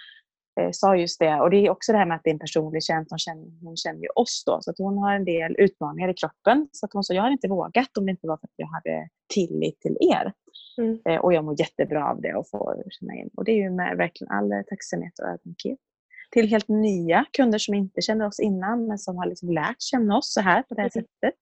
eh, 0.59 0.69
sa 0.71 0.95
just 0.95 1.19
det. 1.19 1.35
Och 1.41 1.49
det 1.49 1.57
är 1.65 1.69
också 1.69 1.91
det 1.91 1.97
här 1.97 2.05
med 2.05 2.15
att 2.15 2.21
det 2.23 2.29
är 2.29 2.33
en 2.33 2.39
personlig 2.39 2.83
tjänst. 2.83 3.11
Hon 3.11 3.19
känner, 3.19 3.45
hon 3.63 3.77
känner 3.77 4.01
ju 4.01 4.07
oss 4.15 4.43
då. 4.45 4.57
Så 4.61 4.71
att 4.71 4.77
hon 4.77 4.97
har 4.97 5.13
en 5.15 5.25
del 5.25 5.55
utmaningar 5.59 6.09
i 6.09 6.13
kroppen. 6.13 6.69
Så 6.71 6.85
att 6.85 6.93
hon 6.93 7.03
sa, 7.03 7.13
jag 7.13 7.21
hade 7.21 7.33
inte 7.33 7.47
vågat 7.47 7.97
om 7.97 8.05
det 8.05 8.11
inte 8.11 8.27
var 8.27 8.37
för 8.37 8.47
att 8.47 8.53
jag 8.55 8.67
hade 8.67 9.09
tillit 9.33 9.79
till 9.79 9.97
er. 10.13 10.33
Mm. 10.77 10.99
Eh, 11.09 11.19
och 11.19 11.33
jag 11.33 11.43
mår 11.45 11.59
jättebra 11.59 12.09
av 12.09 12.21
det 12.21 12.33
och 12.35 12.49
får 12.49 12.83
känna 12.89 13.13
in. 13.13 13.29
Och 13.37 13.43
det 13.45 13.51
är 13.51 13.55
ju 13.55 13.69
med 13.69 13.97
verkligen 13.97 14.31
all 14.31 14.51
tacksamhet 14.69 15.19
och 15.19 15.27
ödmjukhet. 15.29 15.79
Till 16.31 16.47
helt 16.47 16.67
nya 16.67 17.25
kunder 17.31 17.57
som 17.59 17.73
inte 17.73 18.01
känner 18.01 18.27
oss 18.27 18.39
innan 18.39 18.87
men 18.87 18.97
som 18.97 19.17
har 19.17 19.25
liksom 19.25 19.49
lärt 19.49 19.81
känna 19.81 20.17
oss 20.17 20.33
så 20.33 20.41
här 20.41 20.61
på 20.61 20.75
det 20.75 20.81
här 20.81 20.91
Mm. 20.95 21.05
sättet. 21.05 21.39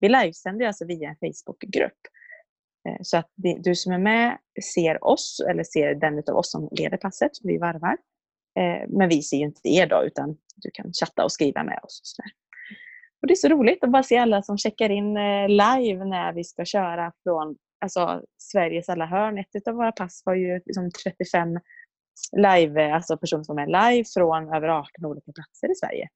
Vi 0.00 0.08
livesänder 0.08 0.66
alltså 0.66 0.84
via 0.86 1.08
en 1.08 1.16
Facebookgrupp. 1.16 2.00
Eh, 2.88 2.96
Så 3.02 3.16
att 3.16 3.30
du 3.36 3.74
som 3.74 3.92
är 3.92 3.98
med 3.98 4.38
ser 4.74 5.04
oss, 5.04 5.40
eller 5.50 5.64
ser 5.64 5.94
den 5.94 6.18
av 6.30 6.36
oss 6.36 6.50
som 6.50 6.68
leder 6.72 6.96
passet, 6.96 7.30
vi 7.42 7.58
varvar. 7.58 7.96
Eh, 8.60 8.88
Men 8.88 9.08
vi 9.08 9.22
ser 9.22 9.36
ju 9.36 9.44
inte 9.44 9.60
er 9.68 9.86
då, 9.86 10.04
utan 10.04 10.36
du 10.56 10.70
kan 10.74 10.92
chatta 10.92 11.24
och 11.24 11.32
skriva 11.32 11.64
med 11.64 11.80
oss. 11.82 12.00
Och 12.00 12.06
så, 12.06 12.22
där. 12.22 12.32
Och 13.20 13.28
det 13.28 13.34
är 13.34 13.36
så 13.36 13.48
roligt 13.48 13.84
att 13.84 13.90
bara 13.90 14.02
se 14.02 14.16
alla 14.18 14.42
som 14.42 14.58
checkar 14.58 14.90
in 14.90 15.16
eh, 15.16 15.48
live 15.48 16.04
när 16.04 16.32
vi 16.32 16.44
ska 16.44 16.64
köra 16.64 17.12
från 17.22 17.56
alltså, 17.80 18.22
Sveriges 18.38 18.88
alla 18.88 19.06
hörn. 19.06 19.38
Ett 19.38 19.68
av 19.68 19.74
våra 19.74 19.92
pass 19.92 20.22
var 20.24 20.34
ju 20.34 20.60
liksom 20.66 20.90
35 21.04 21.58
live, 22.36 22.92
alltså 22.92 23.16
personer 23.16 23.44
som 23.44 23.58
är 23.58 23.66
live 23.66 24.04
från 24.14 24.54
över 24.54 24.68
18 24.68 25.04
olika 25.04 25.32
platser 25.32 25.72
i 25.72 25.74
Sverige. 25.74 26.08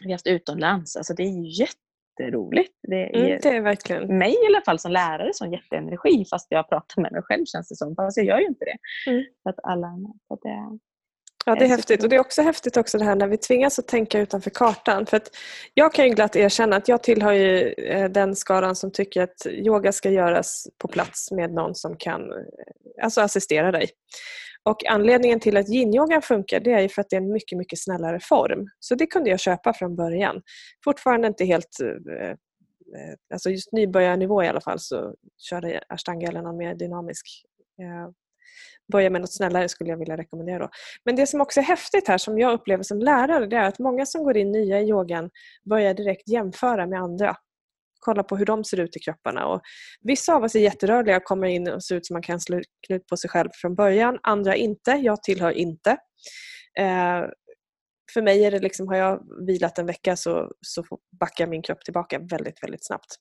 Vi 0.00 0.06
har 0.06 0.12
haft 0.12 0.26
utomlands. 0.26 0.96
Alltså 0.96 1.14
det 1.14 1.22
är 1.22 1.60
jätteroligt. 1.60 2.74
Det 2.82 2.96
ger 2.96 3.26
Mm, 3.26 3.38
det 3.42 3.48
är 3.48 3.60
verkligen 3.60 4.18
mig 4.18 4.32
i 4.32 4.46
alla 4.46 4.62
fall 4.64 4.78
som 4.78 4.92
lärare 4.92 5.30
sån 5.34 5.52
jätteenergi 5.52 6.24
fast 6.30 6.46
jag 6.50 6.68
pratar 6.68 7.02
med 7.02 7.12
mig 7.12 7.22
själv 7.22 7.44
känns 7.44 7.68
det 7.68 7.76
som. 7.76 7.96
Fast 7.96 8.16
jag 8.16 8.26
gör 8.26 8.38
ju 8.38 8.46
inte 8.46 8.64
det. 8.64 9.10
Mm. 9.10 9.24
Att 9.44 9.56
alla, 9.62 9.88
att 10.28 10.40
det, 10.42 10.78
Ja, 11.48 11.54
det 11.54 11.64
är 11.64 11.66
Eh, 11.66 11.70
häftigt. 11.70 12.02
Och 12.02 12.08
det 12.08 12.16
är 12.16 12.20
också 12.20 12.42
häftigt 12.42 12.76
också 12.76 12.98
det 12.98 13.04
här 13.04 13.14
när 13.16 13.26
vi 13.26 13.36
tvingas 13.36 13.78
att 13.78 13.88
tänka 13.88 14.20
utanför 14.20 14.50
kartan. 14.50 15.06
För 15.06 15.16
att 15.16 15.30
jag 15.74 15.92
kan 15.94 16.04
ju 16.04 16.14
glatt 16.14 16.36
erkänna 16.36 16.76
att 16.76 16.88
jag 16.88 17.02
tillhör 17.02 17.32
ju 17.32 17.72
eh, 17.72 18.10
den 18.10 18.36
skaran 18.36 18.76
som 18.76 18.92
tycker 18.92 19.22
att 19.22 19.46
yoga 19.46 19.92
ska 19.92 20.10
göras 20.10 20.66
på 20.78 20.88
plats 20.88 21.30
med 21.30 21.52
någon 21.52 21.74
som 21.74 21.96
kan 21.96 22.32
eh, 22.32 22.38
alltså 23.02 23.20
assistera 23.20 23.72
dig. 23.72 23.90
Och 24.62 24.86
anledningen 24.86 25.40
till 25.40 25.56
att 25.56 25.68
yin-yogan 25.68 26.20
funkar 26.20 26.60
det 26.60 26.72
är 26.72 26.80
ju 26.80 26.88
för 26.88 27.00
att 27.00 27.10
det 27.10 27.16
är 27.16 27.20
en 27.20 27.32
mycket, 27.32 27.58
mycket 27.58 27.78
snällare 27.78 28.20
form. 28.20 28.68
Så 28.80 28.94
det 28.94 29.06
kunde 29.06 29.30
jag 29.30 29.40
köpa 29.40 29.72
från 29.72 29.96
början. 29.96 30.42
Fortfarande 30.84 31.28
inte 31.28 31.44
helt 31.44 31.76
alltså 33.32 33.50
just 33.50 33.72
nybörjarnivå 33.72 34.42
i 34.42 34.48
alla 34.48 34.60
fall 34.60 34.78
så 34.78 35.14
körde 35.38 35.82
ashtanga 35.88 36.28
eller 36.28 36.42
någon 36.42 36.56
mer 36.56 36.74
dynamisk 36.74 37.26
börja 38.92 39.10
med 39.10 39.20
något 39.20 39.34
snällare 39.34 39.68
skulle 39.68 39.90
jag 39.90 39.98
vilja 39.98 40.16
rekommendera. 40.16 40.58
Då. 40.58 40.68
Men 41.04 41.16
det 41.16 41.26
som 41.26 41.40
också 41.40 41.60
är 41.60 41.64
häftigt 41.64 42.08
här 42.08 42.18
som 42.18 42.38
jag 42.38 42.52
upplever 42.52 42.82
som 42.82 42.98
lärare 42.98 43.46
det 43.46 43.56
är 43.56 43.64
att 43.64 43.78
många 43.78 44.06
som 44.06 44.24
går 44.24 44.36
in 44.36 44.52
nya 44.52 44.80
i 44.80 44.88
yogan 44.88 45.30
börjar 45.70 45.94
direkt 45.94 46.28
jämföra 46.28 46.86
med 46.86 47.00
andra. 47.00 47.36
Kolla 48.00 48.22
på 48.22 48.36
hur 48.36 48.46
de 48.46 48.64
ser 48.64 48.80
ut 48.80 48.96
i 48.96 49.00
kropparna. 49.00 49.46
Och 49.46 49.60
vissa 50.00 50.34
av 50.34 50.44
oss 50.44 50.54
är 50.54 50.60
jätterörliga 50.60 51.16
och 51.16 51.24
kommer 51.24 51.46
in 51.46 51.68
och 51.68 51.84
ser 51.84 51.96
ut 51.96 52.06
som 52.06 52.14
man 52.14 52.22
kan 52.22 52.40
slå 52.40 52.60
knut 52.86 53.06
på 53.06 53.16
sig 53.16 53.30
själv 53.30 53.48
från 53.54 53.74
början. 53.74 54.18
Andra 54.22 54.56
inte. 54.56 54.90
Jag 54.90 55.22
tillhör 55.22 55.50
inte. 55.50 55.90
Eh, 56.78 57.24
för 58.12 58.22
mig 58.22 58.44
är 58.44 58.50
det 58.50 58.58
liksom, 58.58 58.88
har 58.88 58.96
jag 58.96 59.46
vilat 59.46 59.78
en 59.78 59.86
vecka 59.86 60.16
så, 60.16 60.52
så 60.60 60.84
backar 61.20 61.46
min 61.46 61.62
kropp 61.62 61.84
tillbaka 61.84 62.18
väldigt, 62.18 62.62
väldigt 62.62 62.86
snabbt. 62.86 63.16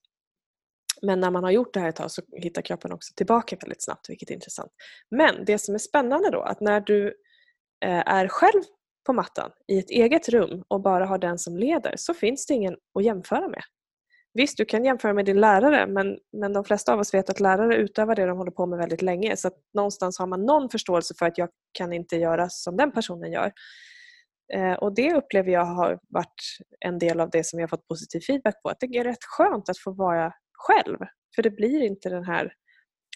Men 1.01 1.19
när 1.19 1.31
man 1.31 1.43
har 1.43 1.51
gjort 1.51 1.73
det 1.73 1.79
här 1.79 1.89
ett 1.89 1.95
tag 1.95 2.11
så 2.11 2.21
hittar 2.31 2.61
kroppen 2.61 2.91
också 2.91 3.13
tillbaka 3.15 3.57
väldigt 3.61 3.83
snabbt, 3.83 4.09
vilket 4.09 4.29
är 4.29 4.33
intressant. 4.33 4.71
Men 5.15 5.45
det 5.45 5.57
som 5.57 5.75
är 5.75 5.79
spännande 5.79 6.29
då, 6.29 6.41
att 6.41 6.61
när 6.61 6.81
du 6.81 7.07
eh, 7.85 8.03
är 8.07 8.27
själv 8.27 8.63
på 9.05 9.13
mattan 9.13 9.51
i 9.67 9.79
ett 9.79 9.89
eget 9.89 10.29
rum 10.29 10.63
och 10.67 10.81
bara 10.81 11.05
har 11.05 11.17
den 11.17 11.37
som 11.37 11.57
leder 11.57 11.93
så 11.95 12.13
finns 12.13 12.45
det 12.45 12.53
ingen 12.53 12.75
att 12.99 13.03
jämföra 13.03 13.47
med. 13.47 13.61
Visst, 14.33 14.57
du 14.57 14.65
kan 14.65 14.85
jämföra 14.85 15.13
med 15.13 15.25
din 15.25 15.39
lärare 15.39 15.87
men, 15.87 16.17
men 16.37 16.53
de 16.53 16.63
flesta 16.63 16.93
av 16.93 16.99
oss 16.99 17.13
vet 17.13 17.29
att 17.29 17.39
lärare 17.39 17.75
utövar 17.75 18.15
det 18.15 18.25
de 18.25 18.37
håller 18.37 18.51
på 18.51 18.65
med 18.65 18.79
väldigt 18.79 19.01
länge 19.01 19.37
så 19.37 19.47
att 19.47 19.53
någonstans 19.73 20.19
har 20.19 20.27
man 20.27 20.45
någon 20.45 20.69
förståelse 20.69 21.13
för 21.19 21.25
att 21.25 21.37
jag 21.37 21.49
kan 21.71 21.93
inte 21.93 22.15
göra 22.15 22.49
som 22.49 22.77
den 22.77 22.91
personen 22.91 23.31
gör. 23.31 23.51
Eh, 24.53 24.73
och 24.73 24.95
Det 24.95 25.13
upplever 25.13 25.51
jag 25.51 25.65
har 25.65 25.99
varit 26.09 26.41
en 26.79 26.99
del 26.99 27.19
av 27.19 27.29
det 27.29 27.45
som 27.45 27.59
jag 27.59 27.69
fått 27.69 27.87
positiv 27.87 28.19
feedback 28.19 28.61
på. 28.63 28.69
Att 28.69 28.79
det 28.79 28.97
är 28.97 29.03
rätt 29.03 29.23
skönt 29.23 29.69
att 29.69 29.77
få 29.77 29.91
vara 29.91 30.33
själv. 30.57 30.97
För 31.35 31.43
det 31.43 31.49
blir 31.51 31.81
inte 31.83 32.09
den 32.09 32.23
här 32.23 32.53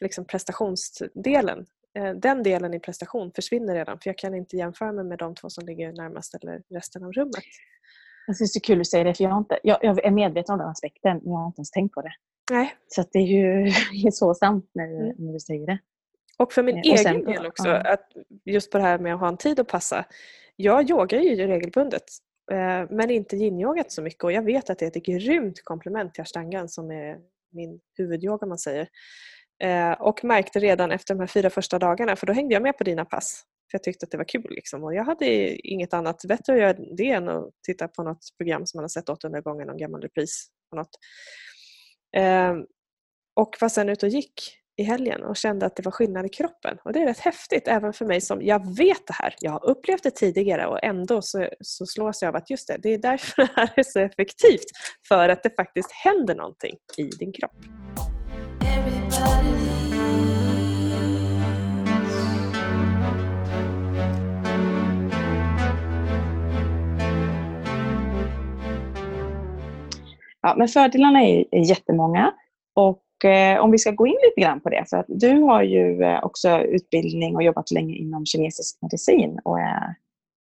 liksom 0.02 0.26
prestationsdelen. 0.26 1.66
Eh, 2.00 2.14
Den 2.14 2.44
delen 2.44 2.74
i 2.74 2.80
prestation 2.80 3.32
försvinner 3.36 3.76
redan 3.76 4.00
för 4.00 4.10
jag 4.10 4.18
kan 4.18 4.36
inte 4.36 4.58
jämföra 4.58 4.92
mig 4.92 5.04
med 5.06 5.18
de 5.20 5.36
två 5.36 5.50
som 5.50 5.66
ligger 5.66 5.92
närmast 5.94 6.36
eller 6.36 6.62
resten 6.70 7.04
av 7.04 7.12
rummet. 7.12 7.44
jag 8.28 8.38
syns 8.38 8.54
det 8.54 8.58
är 8.58 8.62
kul 8.62 8.82
att 8.82 8.88
säga 8.88 9.04
det 9.04 9.14
för 9.14 9.24
jag, 9.24 9.38
inte, 9.38 9.60
jag, 9.64 9.78
jag 9.82 10.06
är 10.06 10.12
medveten 10.12 10.54
om 10.54 10.60
den 10.60 10.68
aspekten 10.70 11.18
men 11.24 11.32
jag 11.32 11.40
har 11.40 11.48
inte 11.48 11.60
ens 11.60 11.72
tänkt 11.72 11.94
på 11.94 12.02
det. 12.02 12.14
Nej. 12.52 12.74
Så 12.88 13.04
det 13.12 13.20
är 13.20 13.24
ju 13.24 13.72
så 14.12 14.34
sant 14.34 14.70
när, 14.74 14.88
du- 14.88 14.96
Mm. 14.96 15.16
när 15.18 15.34
du 15.34 15.40
säger 15.40 15.66
det. 15.68 15.80
Och 16.38 16.54
för 16.54 16.64
min 16.64 16.76
Eh, 16.76 16.80
och 16.80 16.86
egen 16.86 16.98
sen- 16.98 17.26
del 17.26 17.46
också, 17.46 17.68
ja. 17.68 17.94
att 17.94 18.12
just 18.46 18.72
på 18.72 18.78
det 18.78 18.84
här 18.84 19.00
med 19.00 19.14
att 19.14 19.20
ha 19.20 19.28
en 19.28 19.38
tid 19.38 19.60
att 19.60 19.68
passa. 19.68 20.06
Jag 20.56 20.90
yogar 20.90 21.20
ju 21.20 21.36
regelbundet 21.48 22.04
eh, 22.52 22.86
men 22.90 23.10
inte 23.12 23.36
yin-yogat 23.36 23.86
så 23.92 24.02
mycket 24.02 24.24
och 24.24 24.32
jag 24.32 24.42
vet 24.42 24.70
att 24.70 24.80
det 24.80 24.86
är 24.86 24.98
ett 24.98 25.06
grymt 25.06 25.64
komplement 25.64 26.14
till 26.14 26.22
ashtangan 26.22 26.70
som 26.70 26.92
är 26.92 27.18
min 27.52 27.80
huvudyoga 27.98 28.48
man 28.48 28.58
säger. 28.60 28.88
Eh, 29.64 29.92
Och 29.92 30.24
märkte 30.24 30.60
redan 30.60 30.92
efter 30.92 31.14
de 31.14 31.20
här 31.20 31.28
fyra 31.28 31.50
första 31.50 31.80
dagarna, 31.80 32.16
för 32.16 32.28
då 32.28 32.34
hängde 32.34 32.54
jag 32.54 32.64
med 32.64 32.78
på 32.78 32.84
dina 32.84 33.06
pass. 33.06 33.44
För 33.72 33.76
jag 33.78 33.84
tyckte 33.84 34.04
att 34.06 34.12
det 34.12 34.18
var 34.18 34.26
kul. 34.30 34.48
Liksom. 34.50 34.84
Och 34.84 34.96
jag 34.96 35.04
hade 35.04 35.26
inget 35.68 35.94
annat 35.94 36.22
bättre 36.28 36.54
att 36.54 36.60
göra 36.60 36.74
det 36.98 37.12
än 37.12 37.30
att 37.30 37.50
titta 37.68 37.88
på 37.88 38.04
något 38.04 38.20
program 38.38 38.66
som 38.66 38.78
man 38.78 38.84
har 38.84 38.90
sett 38.90 39.10
800 39.10 39.42
gånger, 39.42 39.66
någon 39.66 39.78
gammal 39.78 40.02
repris. 40.02 40.48
På 40.70 40.76
något. 40.76 40.90
Eh, 42.18 42.54
Och 43.36 43.56
var 43.62 43.70
sen 43.70 43.90
ute 43.90 44.06
och 44.06 44.12
gick 44.12 44.34
i 44.82 44.84
helgen 44.84 45.24
och 45.24 45.38
kände 45.38 45.66
att 45.66 45.76
det 45.76 45.86
var 45.86 45.92
skillnad 45.92 46.26
i 46.26 46.30
kroppen. 46.30 46.78
Och 46.84 46.94
det 46.94 47.00
är 47.00 47.06
rätt 47.06 47.20
häftigt 47.20 47.68
även 47.68 47.94
för 47.94 48.06
mig 48.06 48.22
som, 48.22 48.42
jag 48.42 48.78
vet 48.78 49.08
det 49.08 49.14
här, 49.14 49.36
jag 49.40 49.52
har 49.52 49.66
upplevt 49.66 50.04
det 50.04 50.12
tidigare 50.12 50.68
och 50.68 50.84
ändå 50.84 51.22
så, 51.22 51.48
så 51.60 51.86
slås 51.86 52.22
jag 52.22 52.30
av 52.30 52.36
att 52.36 52.50
just 52.50 52.68
det, 52.68 52.78
det 52.84 52.94
är 52.94 52.98
därför 52.98 53.42
det 53.42 53.50
här 53.56 53.72
är 53.76 53.84
så 53.84 54.00
effektivt. 54.00 54.66
För 55.08 55.30
att 55.30 55.44
det 55.44 55.56
faktiskt 55.56 55.92
händer 55.92 56.36
någonting 56.36 56.76
i 56.98 57.04
din 57.04 57.34
kropp. 57.34 57.52
Ja, 70.42 70.56
men 70.58 70.68
fördelarna 70.68 71.22
är, 71.24 71.46
är 71.52 71.70
jättemånga. 71.70 72.34
Och 72.76 73.04
eh, 73.26 73.60
om 73.60 73.72
vi 73.72 73.78
ska 73.78 73.92
gå 73.92 74.08
in 74.08 74.18
lite 74.24 74.42
grann 74.42 74.62
på 74.62 74.70
det, 74.70 74.86
för 74.90 74.98
att 74.98 75.06
du 75.08 75.40
har 75.40 75.64
ju 75.64 76.04
eh, 76.04 76.24
också 76.24 76.60
utbildning 76.60 77.36
och 77.36 77.44
jobbat 77.44 77.72
länge 77.72 77.96
inom 77.96 78.26
kinesisk 78.26 78.78
medicin 78.82 79.40
och 79.44 79.60
är, 79.60 79.96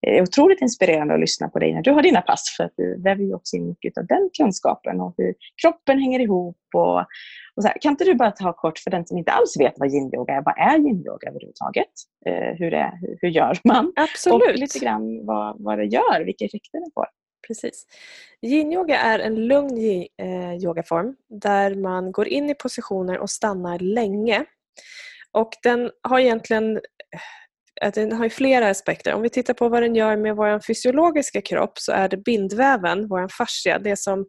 är 0.07 0.23
otroligt 0.23 0.61
inspirerande 0.61 1.15
att 1.15 1.21
lyssna 1.21 1.49
på 1.49 1.59
dig 1.59 1.75
när 1.75 1.83
du 1.83 1.91
har 1.91 2.03
dina 2.03 2.21
pass, 2.21 2.55
för 2.57 2.65
att 2.65 2.73
du 2.77 3.03
väver 3.03 3.23
ju 3.23 3.35
också 3.35 3.57
in 3.57 3.69
mycket 3.69 3.99
av 3.99 4.07
den 4.07 4.31
kunskapen 4.39 5.01
och 5.01 5.15
hur 5.17 5.35
kroppen 5.63 5.99
hänger 5.99 6.21
ihop. 6.21 6.57
Och, 6.75 7.01
och 7.59 7.63
så 7.63 7.69
här. 7.69 7.77
Kan 7.81 7.91
inte 7.91 8.05
du 8.05 8.15
bara 8.15 8.31
ta 8.31 8.53
kort 8.53 8.79
för 8.79 8.91
den 8.91 9.07
som 9.07 9.19
inte 9.19 9.33
alls 9.33 9.61
vet 9.61 9.75
vad 9.77 9.89
yin-yoga 9.89 10.35
är, 10.35 10.43
vad 10.43 10.59
är 10.59 10.79
yin-yoga 10.79 11.29
överhuvudtaget? 11.29 11.93
Eh, 12.27 12.59
hur, 12.59 12.75
är, 12.75 12.99
hur, 13.01 13.19
hur, 13.21 13.29
gör 13.29 13.59
man? 13.65 13.93
Absolut. 13.97 14.43
Och 14.43 14.59
lite 14.59 14.79
grann 14.79 15.27
vad, 15.27 15.57
vad 15.63 15.79
det 15.79 15.85
gör, 15.85 16.25
vilka 16.25 16.45
effekter 16.45 16.79
det 16.79 16.91
får. 16.95 17.07
Precis. 17.47 17.87
Yin-yoga 18.43 18.99
är 18.99 19.19
en 19.19 19.47
lugn 19.47 19.79
eh, 20.23 20.55
yogaform 20.55 21.17
där 21.29 21.75
man 21.75 22.13
går 22.13 22.29
in 22.29 22.51
i 22.51 22.55
positioner 22.55 23.19
och 23.19 23.31
stannar 23.31 23.79
länge. 23.79 24.45
Och 25.33 25.51
den 25.63 25.91
har 26.03 26.19
egentligen 26.19 26.77
eh, 27.83 27.93
den 27.95 28.13
har 28.13 28.29
flera 28.29 28.69
aspekter. 28.69 29.15
Om 29.15 29.23
vi 29.23 29.31
tittar 29.31 29.55
på 29.55 29.69
vad 29.69 29.83
den 29.83 29.95
gör 29.95 30.17
med 30.17 30.37
vår 30.37 30.61
fysiologiska 30.67 31.43
kropp 31.43 31.79
så 31.79 31.93
är 31.93 32.09
det 32.09 32.17
bindväven, 32.17 33.09
vår 33.09 33.29
fascia, 33.29 33.79
det 33.79 33.97
som 33.97 34.27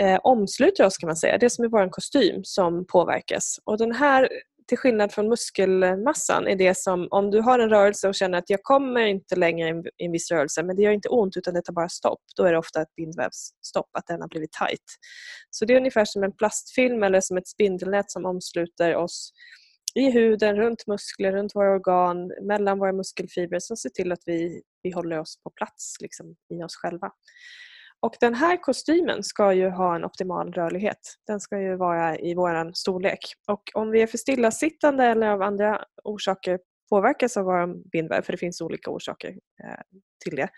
eh, 0.00 0.18
omsluter 0.22 0.86
oss 0.86 0.98
kan 0.98 1.06
man 1.06 1.16
säga, 1.16 1.38
det 1.38 1.50
som 1.50 1.64
är 1.64 1.68
vår 1.68 1.88
kostym 1.88 2.44
som 2.44 2.86
påverkas. 2.86 3.60
Och 3.64 3.78
den 3.78 3.92
här 3.92 4.28
till 4.68 4.78
skillnad 4.78 5.12
från 5.12 5.28
muskelmassan 5.28 6.48
är 6.48 6.56
det 6.56 6.78
som 6.78 7.08
om 7.10 7.30
du 7.30 7.40
har 7.40 7.58
en 7.58 7.70
rörelse 7.70 8.08
och 8.08 8.14
känner 8.14 8.38
att 8.38 8.50
jag 8.50 8.62
kommer 8.62 9.06
inte 9.06 9.36
längre 9.36 9.82
i 9.98 10.04
en 10.04 10.12
viss 10.12 10.30
rörelse 10.30 10.62
men 10.62 10.76
det 10.76 10.82
gör 10.82 10.92
inte 10.92 11.08
ont 11.08 11.36
utan 11.36 11.54
det 11.54 11.62
tar 11.62 11.72
bara 11.72 11.88
stopp. 11.88 12.20
Då 12.36 12.44
är 12.44 12.52
det 12.52 12.58
ofta 12.58 12.82
ett 12.82 12.94
bindvävsstopp, 12.96 13.90
att 13.92 14.06
den 14.06 14.20
har 14.20 14.28
blivit 14.28 14.52
tight. 14.52 14.84
Så 15.50 15.64
det 15.64 15.72
är 15.72 15.76
ungefär 15.76 16.04
som 16.04 16.24
en 16.24 16.36
plastfilm 16.36 17.02
eller 17.02 17.20
som 17.20 17.36
ett 17.36 17.48
spindelnät 17.48 18.10
som 18.10 18.24
omsluter 18.24 18.96
oss 18.96 19.32
i 19.94 20.10
huden, 20.10 20.56
runt 20.56 20.86
muskler, 20.86 21.32
runt 21.32 21.54
våra 21.54 21.70
organ, 21.70 22.32
mellan 22.42 22.78
våra 22.78 22.92
muskelfibrer 22.92 23.60
som 23.60 23.76
ser 23.76 23.90
till 23.90 24.12
att 24.12 24.22
vi, 24.26 24.62
vi 24.82 24.90
håller 24.90 25.18
oss 25.18 25.42
på 25.42 25.50
plats 25.50 25.96
liksom, 26.00 26.36
i 26.54 26.62
oss 26.62 26.76
själva. 26.76 27.10
Och 28.00 28.16
den 28.20 28.34
här 28.34 28.56
kostymen 28.56 29.22
ska 29.22 29.52
ju 29.52 29.68
ha 29.68 29.96
en 29.96 30.04
optimal 30.04 30.52
rörlighet. 30.52 31.16
Den 31.26 31.40
ska 31.40 31.60
ju 31.60 31.76
vara 31.76 32.18
i 32.18 32.34
vår 32.34 32.72
storlek. 32.74 33.18
Och 33.46 33.62
om 33.74 33.90
vi 33.90 34.02
är 34.02 34.06
för 34.06 34.18
stillasittande 34.18 35.04
eller 35.04 35.28
av 35.28 35.42
andra 35.42 35.84
orsaker 36.04 36.58
påverkas 36.90 37.36
av 37.36 37.44
vår 37.44 37.90
bindväv, 37.90 38.22
för 38.22 38.32
det 38.32 38.38
finns 38.38 38.60
olika 38.60 38.90
orsaker 38.90 39.28
eh, 39.64 39.80
till 40.24 40.36
det, 40.36 40.48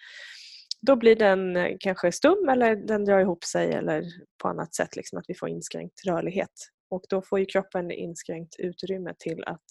då 0.80 0.96
blir 0.96 1.16
den 1.16 1.56
eh, 1.56 1.76
kanske 1.80 2.12
stum 2.12 2.48
eller 2.48 2.76
den 2.76 3.04
drar 3.04 3.20
ihop 3.20 3.44
sig 3.44 3.72
eller 3.72 4.04
på 4.42 4.48
annat 4.48 4.74
sätt, 4.74 4.96
liksom 4.96 5.18
att 5.18 5.24
vi 5.28 5.34
får 5.34 5.48
inskränkt 5.48 6.04
rörlighet. 6.06 6.52
Och 6.90 7.04
då 7.08 7.22
får 7.22 7.38
ju 7.38 7.46
kroppen 7.46 7.90
inskränkt 7.90 8.54
utrymme 8.58 9.14
till 9.18 9.44
att 9.44 9.64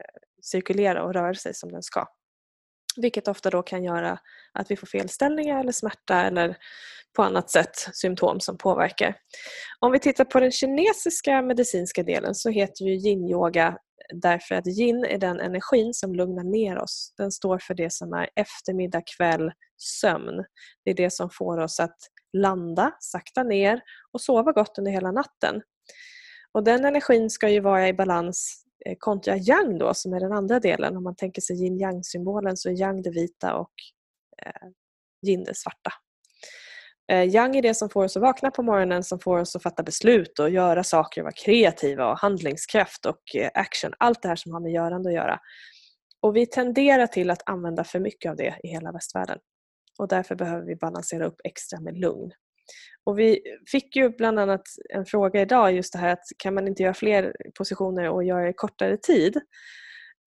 eh, 0.00 0.20
cirkulera 0.42 1.02
och 1.02 1.14
röra 1.14 1.34
sig 1.34 1.54
som 1.54 1.72
den 1.72 1.82
ska. 1.82 2.06
Vilket 2.96 3.28
ofta 3.28 3.50
då 3.50 3.62
kan 3.62 3.84
göra 3.84 4.18
att 4.52 4.70
vi 4.70 4.76
får 4.76 4.86
felställningar 4.86 5.60
eller 5.60 5.72
smärta 5.72 6.22
eller 6.22 6.56
på 7.16 7.22
annat 7.22 7.50
sätt 7.50 7.76
symptom 7.92 8.40
som 8.40 8.58
påverkar. 8.58 9.16
Om 9.80 9.92
vi 9.92 9.98
tittar 9.98 10.24
på 10.24 10.40
den 10.40 10.50
kinesiska 10.50 11.42
medicinska 11.42 12.02
delen 12.02 12.34
så 12.34 12.50
heter 12.50 12.84
ju 12.84 12.92
yin-yoga 12.92 13.78
därför 14.14 14.54
att 14.54 14.66
yin 14.66 15.04
är 15.04 15.18
den 15.18 15.40
energin 15.40 15.94
som 15.94 16.14
lugnar 16.14 16.44
ner 16.44 16.78
oss. 16.78 17.14
Den 17.16 17.32
står 17.32 17.58
för 17.58 17.74
det 17.74 17.92
som 17.92 18.12
är 18.12 18.30
eftermiddag, 18.34 19.02
kväll, 19.16 19.52
sömn. 19.76 20.44
Det 20.84 20.90
är 20.90 20.94
det 20.94 21.10
som 21.10 21.30
får 21.30 21.58
oss 21.58 21.80
att 21.80 21.96
landa, 22.32 22.92
sakta 23.00 23.42
ner 23.42 23.80
och 24.12 24.20
sova 24.20 24.52
gott 24.52 24.78
under 24.78 24.92
hela 24.92 25.12
natten. 25.12 25.62
Och 26.52 26.64
Den 26.64 26.84
energin 26.84 27.30
ska 27.30 27.48
ju 27.48 27.60
vara 27.60 27.88
i 27.88 27.92
balans 27.92 28.65
Eh, 28.84 28.96
kontra 28.98 29.36
yang 29.36 29.78
då 29.78 29.94
som 29.94 30.12
är 30.12 30.20
den 30.20 30.32
andra 30.32 30.60
delen. 30.60 30.96
Om 30.96 31.04
man 31.04 31.16
tänker 31.16 31.42
sig 31.42 31.64
yin 31.64 31.80
yang 31.80 32.04
symbolen 32.04 32.56
så 32.56 32.68
är 32.68 32.72
yang 32.72 33.02
det 33.02 33.10
vita 33.10 33.54
och 33.56 33.72
eh, 34.42 34.68
yin 35.28 35.44
det 35.44 35.56
svarta. 35.56 35.90
Eh, 37.12 37.34
yang 37.34 37.56
är 37.56 37.62
det 37.62 37.74
som 37.74 37.88
får 37.88 38.04
oss 38.04 38.16
att 38.16 38.22
vakna 38.22 38.50
på 38.50 38.62
morgonen, 38.62 39.04
som 39.04 39.18
får 39.18 39.38
oss 39.38 39.56
att 39.56 39.62
fatta 39.62 39.82
beslut 39.82 40.38
och 40.38 40.50
göra 40.50 40.84
saker, 40.84 41.22
vara 41.22 41.32
kreativa 41.32 42.10
och 42.10 42.18
handlingskraft 42.18 43.06
och 43.06 43.36
eh, 43.36 43.50
action. 43.54 43.92
Allt 43.98 44.22
det 44.22 44.28
här 44.28 44.36
som 44.36 44.52
har 44.52 44.60
med 44.60 44.72
görande 44.72 45.08
att 45.08 45.14
göra. 45.14 45.40
Och 46.20 46.36
vi 46.36 46.46
tenderar 46.46 47.06
till 47.06 47.30
att 47.30 47.42
använda 47.48 47.84
för 47.84 48.00
mycket 48.00 48.30
av 48.30 48.36
det 48.36 48.58
i 48.62 48.68
hela 48.68 48.92
västvärlden. 48.92 49.38
Och 49.98 50.08
därför 50.08 50.34
behöver 50.34 50.66
vi 50.66 50.76
balansera 50.76 51.26
upp 51.26 51.40
extra 51.44 51.80
med 51.80 51.96
lugn. 51.98 52.32
Och 53.04 53.18
vi 53.18 53.40
fick 53.70 53.96
ju 53.96 54.08
bland 54.08 54.38
annat 54.38 54.62
en 54.94 55.04
fråga 55.04 55.40
idag 55.40 55.72
just 55.72 55.92
det 55.92 55.98
här 55.98 56.12
att 56.12 56.24
kan 56.38 56.54
man 56.54 56.68
inte 56.68 56.82
göra 56.82 56.94
fler 56.94 57.36
positioner 57.58 58.10
och 58.10 58.24
göra 58.24 58.48
i 58.48 58.52
kortare 58.52 58.96
tid? 58.96 59.36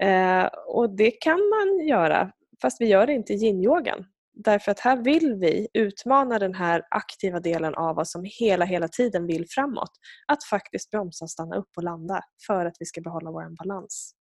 Eh, 0.04 0.46
och 0.68 0.96
det 0.96 1.12
kan 1.12 1.40
man 1.40 1.88
göra 1.88 2.32
fast 2.62 2.82
vi 2.82 2.86
gör 2.86 3.08
det 3.08 3.14
inte 3.14 3.34
i 3.34 3.38
yin-yogan. 3.38 4.06
Därför 4.34 4.72
att 4.72 4.80
här 4.80 4.98
vill 4.98 5.36
vi 5.36 5.68
utmana 5.74 6.40
den 6.40 6.54
här 6.54 6.82
aktiva 6.90 7.40
delen 7.40 7.76
av 7.76 7.98
oss 7.98 8.12
som 8.12 8.24
hela, 8.40 8.66
hela 8.66 8.88
tiden 8.88 9.28
vill 9.28 9.46
framåt. 9.50 9.92
Att 10.28 10.44
faktiskt 10.44 10.92
bromsa, 10.92 11.28
stanna 11.28 11.56
upp 11.56 11.70
och 11.78 11.84
landa 11.84 12.22
för 12.48 12.66
att 12.66 12.76
vi 12.80 12.86
ska 12.86 13.02
behålla 13.02 13.32
vår 13.32 13.56
balans. 13.56 14.16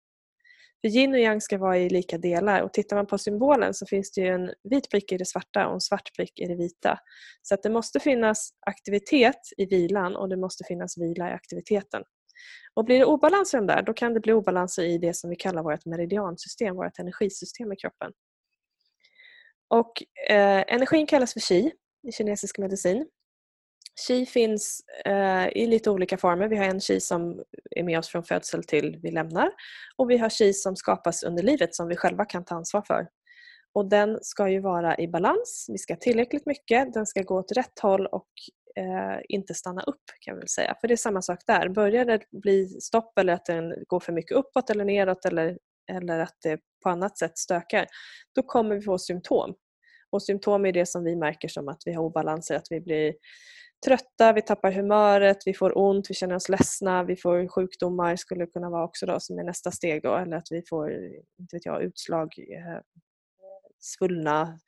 För 0.81 0.87
yin 0.87 1.13
och 1.13 1.19
yang 1.19 1.41
ska 1.41 1.57
vara 1.57 1.77
i 1.77 1.89
lika 1.89 2.17
delar 2.17 2.61
och 2.61 2.73
tittar 2.73 2.95
man 2.95 3.07
på 3.07 3.17
symbolen 3.17 3.73
så 3.73 3.85
finns 3.85 4.11
det 4.11 4.27
en 4.27 4.51
vit 4.63 4.89
prick 4.89 5.11
i 5.11 5.17
det 5.17 5.25
svarta 5.25 5.67
och 5.67 5.73
en 5.73 5.81
svart 5.81 6.15
prick 6.15 6.39
i 6.39 6.45
det 6.45 6.55
vita. 6.55 6.99
Så 7.41 7.53
att 7.53 7.63
det 7.63 7.69
måste 7.69 7.99
finnas 7.99 8.49
aktivitet 8.65 9.39
i 9.57 9.65
vilan 9.65 10.15
och 10.15 10.29
det 10.29 10.37
måste 10.37 10.63
finnas 10.63 10.97
vila 10.97 11.29
i 11.29 11.33
aktiviteten. 11.33 12.03
Och 12.73 12.85
blir 12.85 12.99
det 12.99 13.05
obalans 13.05 13.53
i 13.53 13.57
de 13.57 13.67
där, 13.67 13.81
då 13.81 13.93
kan 13.93 14.13
det 14.13 14.19
bli 14.19 14.33
obalanser 14.33 14.83
i 14.83 14.97
det 14.97 15.13
som 15.13 15.29
vi 15.29 15.35
kallar 15.35 15.63
vårt 15.63 15.85
meridiansystem, 15.85 16.75
vårt 16.75 16.99
energisystem 16.99 17.71
i 17.71 17.75
kroppen. 17.75 18.11
Och 19.67 20.03
eh, 20.29 20.63
Energin 20.67 21.07
kallas 21.07 21.33
för 21.33 21.39
qi 21.39 21.71
i 22.07 22.11
kinesisk 22.11 22.57
medicin. 22.57 23.07
Qi 24.07 24.25
finns 24.25 24.81
eh, 25.05 25.47
i 25.47 25.67
lite 25.67 25.89
olika 25.89 26.17
former. 26.17 26.47
Vi 26.47 26.57
har 26.57 26.65
en 26.65 26.79
qi 26.79 26.99
som 26.99 27.43
är 27.75 27.83
med 27.83 27.99
oss 27.99 28.07
från 28.07 28.23
födsel 28.23 28.63
till 28.63 28.99
vi 29.03 29.11
lämnar 29.11 29.51
och 29.97 30.09
vi 30.09 30.17
har 30.17 30.29
qi 30.29 30.53
som 30.53 30.75
skapas 30.75 31.23
under 31.23 31.43
livet 31.43 31.75
som 31.75 31.87
vi 31.87 31.95
själva 31.95 32.25
kan 32.25 32.45
ta 32.45 32.55
ansvar 32.55 32.81
för. 32.87 33.07
Och 33.73 33.89
Den 33.89 34.19
ska 34.21 34.49
ju 34.49 34.59
vara 34.59 34.97
i 34.97 35.07
balans, 35.07 35.65
vi 35.71 35.77
ska 35.77 35.93
ha 35.93 35.99
tillräckligt 35.99 36.45
mycket, 36.45 36.93
den 36.93 37.05
ska 37.05 37.21
gå 37.21 37.39
åt 37.39 37.51
rätt 37.51 37.79
håll 37.79 38.05
och 38.05 38.27
eh, 38.75 39.19
inte 39.29 39.53
stanna 39.53 39.81
upp 39.81 40.03
kan 40.19 40.35
vi 40.35 40.39
väl 40.39 40.47
säga. 40.47 40.75
För 40.81 40.87
det 40.87 40.93
är 40.93 40.95
samma 40.95 41.21
sak 41.21 41.39
där. 41.47 41.69
Börjar 41.69 42.05
det 42.05 42.21
bli 42.31 42.67
stopp 42.67 43.17
eller 43.19 43.33
att 43.33 43.45
den 43.45 43.73
går 43.87 43.99
för 43.99 44.13
mycket 44.13 44.37
uppåt 44.37 44.69
eller 44.69 44.85
neråt 44.85 45.25
eller, 45.25 45.57
eller 45.91 46.19
att 46.19 46.35
det 46.43 46.59
på 46.83 46.89
annat 46.89 47.17
sätt 47.17 47.37
stökar, 47.37 47.87
då 48.35 48.43
kommer 48.43 48.75
vi 48.75 48.81
få 48.81 48.97
symptom. 48.97 49.55
Och 50.09 50.23
symptom 50.23 50.65
är 50.65 50.71
det 50.71 50.85
som 50.85 51.03
vi 51.03 51.15
märker 51.15 51.47
som 51.47 51.67
att 51.67 51.81
vi 51.85 51.93
har 51.93 52.03
obalanser, 52.03 52.55
att 52.55 52.67
vi 52.69 52.81
blir 52.81 53.13
trötta, 53.85 54.33
vi 54.33 54.41
tappar 54.41 54.71
humöret, 54.71 55.37
vi 55.45 55.53
får 55.53 55.77
ont, 55.77 56.09
vi 56.09 56.13
känner 56.13 56.35
oss 56.35 56.49
ledsna, 56.49 57.03
vi 57.03 57.15
får 57.15 57.47
sjukdomar 57.47 58.15
skulle 58.15 58.45
kunna 58.45 58.69
vara 58.69 58.83
också 58.83 59.05
då, 59.05 59.19
som 59.19 59.39
är 59.39 59.43
nästa 59.43 59.71
steg 59.71 60.01
då, 60.01 60.15
eller 60.15 60.37
att 60.37 60.47
vi 60.51 60.61
får 60.69 60.91
inte 61.39 61.55
vet 61.55 61.65
jag, 61.65 61.83
utslag, 61.83 62.33
eh, 62.39 62.81
svullna. 63.79 64.59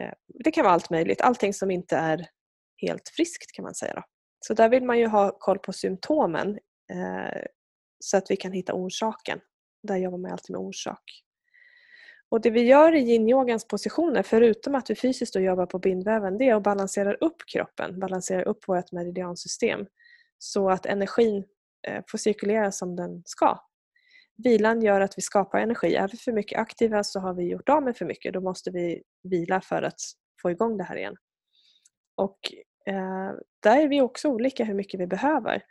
Eh, 0.00 0.12
det 0.44 0.50
kan 0.50 0.64
vara 0.64 0.74
allt 0.74 0.90
möjligt, 0.90 1.20
allting 1.20 1.54
som 1.54 1.70
inte 1.70 1.96
är 1.96 2.26
helt 2.76 3.08
friskt 3.16 3.52
kan 3.52 3.62
man 3.62 3.74
säga. 3.74 3.94
Då. 3.94 4.02
Så 4.40 4.54
där 4.54 4.68
vill 4.68 4.84
man 4.84 4.98
ju 4.98 5.06
ha 5.06 5.38
koll 5.38 5.58
på 5.58 5.72
symptomen 5.72 6.58
eh, 6.92 7.42
så 7.98 8.16
att 8.16 8.30
vi 8.30 8.36
kan 8.36 8.52
hitta 8.52 8.74
orsaken. 8.74 9.40
Där 9.82 9.96
jobbar 9.96 10.18
man 10.18 10.32
alltid 10.32 10.50
med 10.50 10.60
orsak. 10.60 11.22
Och 12.30 12.40
Det 12.40 12.50
vi 12.50 12.62
gör 12.62 12.94
i 12.94 13.00
yinyogans 13.00 13.68
positioner, 13.68 14.22
förutom 14.22 14.74
att 14.74 14.90
vi 14.90 14.94
fysiskt 14.94 15.34
då 15.34 15.40
jobbar 15.40 15.66
på 15.66 15.78
bindväven, 15.78 16.38
det 16.38 16.48
är 16.48 16.54
att 16.54 16.62
balansera 16.62 17.14
upp 17.14 17.36
kroppen, 17.52 18.00
balansera 18.00 18.42
upp 18.42 18.68
vårt 18.68 18.92
meridiansystem 18.92 19.86
så 20.38 20.70
att 20.70 20.86
energin 20.86 21.44
eh, 21.88 22.02
får 22.10 22.18
cirkulera 22.18 22.72
som 22.72 22.96
den 22.96 23.22
ska. 23.24 23.58
Vilan 24.44 24.82
gör 24.82 25.00
att 25.00 25.18
vi 25.18 25.22
skapar 25.22 25.58
energi. 25.58 25.94
Är 25.94 26.08
vi 26.08 26.18
för 26.18 26.32
mycket 26.32 26.58
aktiva 26.58 27.04
så 27.04 27.20
har 27.20 27.34
vi 27.34 27.44
gjort 27.44 27.68
av 27.68 27.82
med 27.82 27.96
för 27.96 28.04
mycket. 28.04 28.32
Då 28.32 28.40
måste 28.40 28.70
vi 28.70 29.02
vila 29.22 29.60
för 29.60 29.82
att 29.82 30.00
få 30.42 30.50
igång 30.50 30.78
det 30.78 30.84
här 30.84 30.96
igen. 30.96 31.16
Och 32.14 32.38
eh, 32.86 33.32
Där 33.62 33.80
är 33.80 33.88
vi 33.88 34.00
också 34.00 34.28
olika 34.28 34.64
hur 34.64 34.74
mycket 34.74 35.00
vi 35.00 35.06
behöver. 35.06 35.62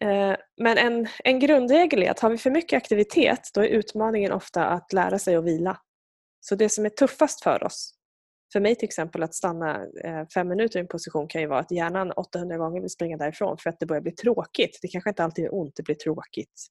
Eh, 0.00 0.36
men 0.60 0.78
en, 0.78 1.06
en 1.24 1.38
grundregel 1.38 2.02
är 2.02 2.10
att 2.10 2.20
har 2.20 2.30
vi 2.30 2.38
för 2.38 2.50
mycket 2.50 2.76
aktivitet 2.76 3.50
då 3.54 3.60
är 3.60 3.68
utmaningen 3.68 4.32
ofta 4.32 4.66
att 4.66 4.92
lära 4.92 5.18
sig 5.18 5.36
att 5.36 5.44
vila. 5.44 5.78
Så 6.40 6.54
det 6.54 6.68
som 6.68 6.84
är 6.84 6.90
tuffast 6.90 7.42
för 7.42 7.64
oss, 7.64 7.94
för 8.52 8.60
mig 8.60 8.76
till 8.76 8.86
exempel 8.86 9.22
att 9.22 9.34
stanna 9.34 9.84
eh, 10.04 10.26
fem 10.34 10.48
minuter 10.48 10.78
i 10.78 10.80
en 10.80 10.88
position 10.88 11.28
kan 11.28 11.40
ju 11.40 11.46
vara 11.46 11.60
att 11.60 11.70
hjärnan 11.70 12.12
800 12.12 12.58
gånger 12.58 12.80
vill 12.80 12.90
springa 12.90 13.16
därifrån 13.16 13.58
för 13.58 13.70
att 13.70 13.80
det 13.80 13.86
börjar 13.86 14.02
bli 14.02 14.12
tråkigt. 14.12 14.78
Det 14.82 14.88
kanske 14.88 15.10
inte 15.10 15.24
alltid 15.24 15.44
är 15.44 15.54
ont, 15.54 15.72
det 15.76 15.82
blir 15.82 15.94
tråkigt. 15.94 16.66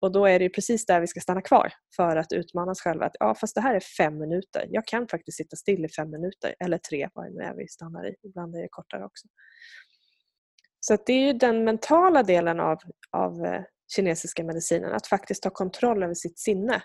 Och 0.00 0.12
då 0.12 0.26
är 0.26 0.38
det 0.38 0.48
precis 0.48 0.86
där 0.86 1.00
vi 1.00 1.06
ska 1.06 1.20
stanna 1.20 1.42
kvar 1.42 1.72
för 1.96 2.16
att 2.16 2.32
utmana 2.32 2.72
oss 2.72 2.80
själva. 2.80 3.06
Att, 3.06 3.16
ja, 3.20 3.34
fast 3.34 3.54
det 3.54 3.60
här 3.60 3.74
är 3.74 3.80
fem 3.80 4.18
minuter. 4.18 4.66
Jag 4.70 4.86
kan 4.86 5.08
faktiskt 5.08 5.36
sitta 5.36 5.56
still 5.56 5.84
i 5.84 5.88
fem 5.88 6.10
minuter. 6.10 6.54
Eller 6.64 6.78
tre, 6.78 7.08
vad 7.14 7.24
det 7.26 7.30
nu 7.30 7.40
är 7.40 7.54
vi 7.54 7.68
stannar 7.68 8.08
i. 8.08 8.14
Ibland 8.22 8.56
är 8.56 8.62
det 8.62 8.68
kortare 8.70 9.04
också. 9.04 9.28
Så 10.86 10.96
det 11.06 11.12
är 11.12 11.26
ju 11.26 11.32
den 11.32 11.64
mentala 11.64 12.22
delen 12.22 12.60
av, 12.60 12.78
av 13.10 13.44
eh, 13.44 13.62
kinesiska 13.94 14.44
medicinen. 14.44 14.92
Att 14.92 15.06
faktiskt 15.06 15.42
ta 15.42 15.50
kontroll 15.50 16.02
över 16.02 16.14
sitt 16.14 16.38
sinne. 16.38 16.82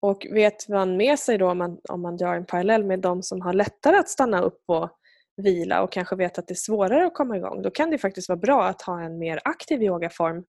Och 0.00 0.26
vet 0.32 0.68
man 0.68 0.96
med 0.96 1.18
sig 1.18 1.38
då 1.38 1.50
om 1.50 1.58
man, 1.58 1.80
om 1.88 2.02
man 2.02 2.16
drar 2.16 2.34
en 2.34 2.46
parallell 2.46 2.84
med 2.84 3.00
de 3.00 3.22
som 3.22 3.40
har 3.40 3.52
lättare 3.52 3.96
att 3.96 4.08
stanna 4.08 4.40
upp 4.40 4.62
och 4.66 4.90
vila 5.36 5.82
och 5.82 5.92
kanske 5.92 6.16
vet 6.16 6.38
att 6.38 6.46
det 6.46 6.52
är 6.52 6.56
svårare 6.56 7.06
att 7.06 7.14
komma 7.14 7.36
igång, 7.36 7.62
då 7.62 7.70
kan 7.70 7.90
det 7.90 7.98
faktiskt 7.98 8.28
vara 8.28 8.38
bra 8.38 8.64
att 8.64 8.82
ha 8.82 9.02
en 9.02 9.18
mer 9.18 9.40
aktiv 9.44 9.82
yogaform, 9.82 10.44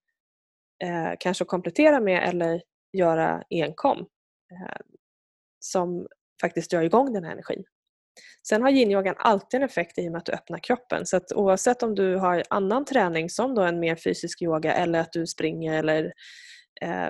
eh, 0.83 1.13
kanske 1.19 1.43
att 1.43 1.47
komplettera 1.47 1.99
med 1.99 2.29
eller 2.29 2.61
göra 2.97 3.43
enkom, 3.49 3.99
eh, 4.51 4.81
som 5.59 6.07
faktiskt 6.41 6.71
drar 6.71 6.81
igång 6.81 7.13
den 7.13 7.23
här 7.23 7.31
energin. 7.31 7.63
Sen 8.47 8.61
har 8.61 8.69
yin-yogan 8.69 9.15
alltid 9.17 9.57
en 9.57 9.65
effekt 9.65 9.97
i 9.97 10.07
och 10.07 10.11
med 10.11 10.19
att 10.19 10.25
du 10.25 10.31
öppnar 10.31 10.59
kroppen. 10.59 11.05
Så 11.05 11.17
att 11.17 11.33
oavsett 11.33 11.83
om 11.83 11.95
du 11.95 12.15
har 12.15 12.43
annan 12.49 12.85
träning 12.85 13.29
som 13.29 13.55
då 13.55 13.61
en 13.61 13.79
mer 13.79 13.95
fysisk 13.95 14.41
yoga 14.41 14.73
eller 14.73 14.99
att 14.99 15.11
du 15.11 15.27
springer 15.27 15.73
eller 15.73 16.13
eh, 16.81 17.09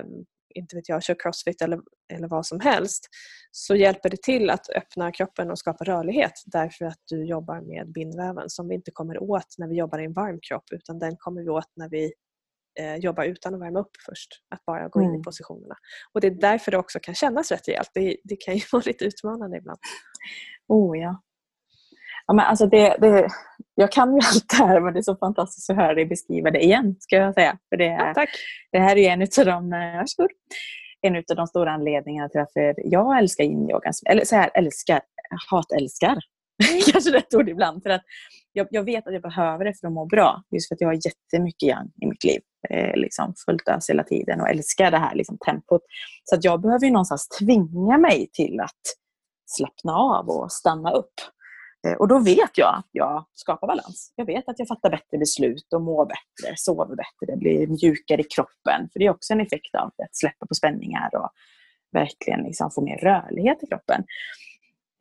inte 0.54 0.76
vet 0.76 0.88
jag, 0.88 1.02
kör 1.02 1.16
crossfit 1.18 1.62
eller, 1.62 1.80
eller 2.12 2.28
vad 2.28 2.46
som 2.46 2.60
helst 2.60 3.08
så 3.50 3.74
hjälper 3.74 4.10
det 4.10 4.22
till 4.22 4.50
att 4.50 4.70
öppna 4.70 5.12
kroppen 5.12 5.50
och 5.50 5.58
skapa 5.58 5.84
rörlighet 5.84 6.32
därför 6.46 6.84
att 6.84 6.98
du 7.10 7.24
jobbar 7.24 7.60
med 7.60 7.92
bindväven 7.92 8.50
som 8.50 8.68
vi 8.68 8.74
inte 8.74 8.90
kommer 8.90 9.22
åt 9.22 9.54
när 9.58 9.68
vi 9.68 9.76
jobbar 9.76 9.98
i 9.98 10.04
en 10.04 10.12
varm 10.12 10.38
kropp 10.48 10.64
utan 10.72 10.98
den 10.98 11.16
kommer 11.16 11.42
vi 11.42 11.48
åt 11.48 11.72
när 11.76 11.88
vi 11.88 12.12
eh, 12.80 12.96
jobba 12.96 13.24
utan 13.24 13.54
att 13.54 13.60
värma 13.60 13.80
upp 13.80 13.96
först. 14.06 14.28
Att 14.48 14.64
bara 14.64 14.88
gå 14.88 15.00
in 15.00 15.06
i 15.06 15.10
mm. 15.10 15.22
positionerna. 15.22 15.74
Och 16.12 16.20
Det 16.20 16.26
är 16.26 16.30
därför 16.40 16.70
det 16.70 16.78
också 16.78 16.98
kan 17.02 17.14
kännas 17.14 17.50
rätt 17.50 17.68
rejält. 17.68 17.90
Det, 17.94 18.16
det 18.24 18.36
kan 18.36 18.54
ju 18.54 18.60
vara 18.72 18.82
lite 18.86 19.04
utmanande 19.04 19.56
ibland. 19.56 19.78
Oh 20.72 20.98
ja. 20.98 21.22
ja 22.26 22.34
men 22.34 22.46
alltså 22.46 22.66
det, 22.66 22.96
det, 23.00 23.28
jag 23.74 23.92
kan 23.92 24.14
ju 24.14 24.20
allt 24.34 24.48
det 24.48 24.64
här 24.64 24.80
men 24.80 24.92
det 24.92 25.00
är 25.00 25.02
så 25.02 25.16
fantastiskt 25.16 25.70
att 25.70 25.76
höra 25.76 25.94
dig 25.94 26.06
beskriva 26.06 26.50
det 26.50 26.64
igen. 26.64 26.96
ska 27.00 27.16
jag 27.16 27.34
säga. 27.34 27.58
För 27.68 27.76
det, 27.76 27.84
ja, 27.84 28.14
tack. 28.14 28.30
det 28.72 28.78
här 28.78 28.96
är 28.96 29.10
en 29.10 29.22
av 29.22 29.46
de, 29.46 29.70
varsågod, 29.70 30.30
en 31.00 31.16
av 31.16 31.36
de 31.36 31.46
stora 31.46 31.72
anledningarna 31.72 32.28
till 32.28 32.40
att 32.40 32.52
jag 32.76 33.18
älskar 33.18 33.44
yin-yoga. 33.44 33.90
Eller 34.06 34.24
så 34.24 34.36
här, 34.36 34.50
älskar, 34.54 35.00
hatälskar. 35.50 36.18
Mm. 36.70 36.80
Kanske 36.92 37.12
rätt 37.12 37.34
ord 37.34 37.48
ibland. 37.48 37.82
För 37.82 37.90
att 37.90 38.02
jag, 38.52 38.66
jag, 38.70 38.82
vet 38.82 39.06
att 39.06 39.12
jag 39.12 39.22
behöver 39.22 39.64
det 39.64 39.74
för 39.80 39.86
att 39.86 39.92
må 39.92 40.06
bra. 40.06 40.42
Just 40.50 40.68
för 40.68 40.74
att 40.74 40.80
jag 40.80 40.88
har 40.88 40.94
jättemycket 41.06 41.68
yang 41.68 41.90
i 42.02 42.06
mitt 42.06 42.24
liv. 42.24 42.40
Eh, 42.70 42.96
liksom 42.96 43.34
fullt 43.46 43.68
ös 43.68 43.90
hela 43.90 44.04
tiden 44.04 44.40
och 44.40 44.48
älskar 44.48 44.90
det 44.90 44.98
här 44.98 45.14
liksom, 45.14 45.38
tempot. 45.38 45.82
Så 46.24 46.34
att 46.34 46.44
jag 46.44 46.60
behöver 46.60 46.86
ju 46.86 46.92
någonstans 46.92 47.28
tvinga 47.28 47.98
mig 47.98 48.28
till 48.32 48.60
att 48.60 49.01
slappna 49.52 49.92
av 49.96 50.28
och 50.28 50.52
stanna 50.52 50.92
upp. 50.92 51.14
Eh, 51.86 51.92
och 51.92 52.08
då 52.08 52.18
vet 52.18 52.58
jag 52.58 52.74
att 52.74 52.88
jag 52.92 53.24
skapar 53.32 53.66
balans. 53.66 54.12
Jag 54.16 54.26
vet 54.26 54.48
att 54.48 54.58
jag 54.58 54.68
fattar 54.68 54.90
bättre 54.90 55.18
beslut 55.18 55.72
och 55.72 55.82
mår 55.82 56.06
bättre, 56.06 56.54
sover 56.56 56.96
bättre, 56.96 57.36
blir 57.36 57.66
mjukare 57.66 58.20
i 58.20 58.24
kroppen. 58.24 58.88
För 58.92 58.98
det 58.98 59.06
är 59.06 59.10
också 59.10 59.32
en 59.32 59.40
effekt 59.40 59.74
av 59.74 59.86
att 59.86 60.16
släppa 60.16 60.46
på 60.46 60.54
spänningar 60.54 61.10
och 61.14 61.30
verkligen 61.92 62.42
liksom 62.42 62.70
få 62.70 62.80
mer 62.80 62.96
rörlighet 62.96 63.62
i 63.62 63.66
kroppen. 63.66 64.04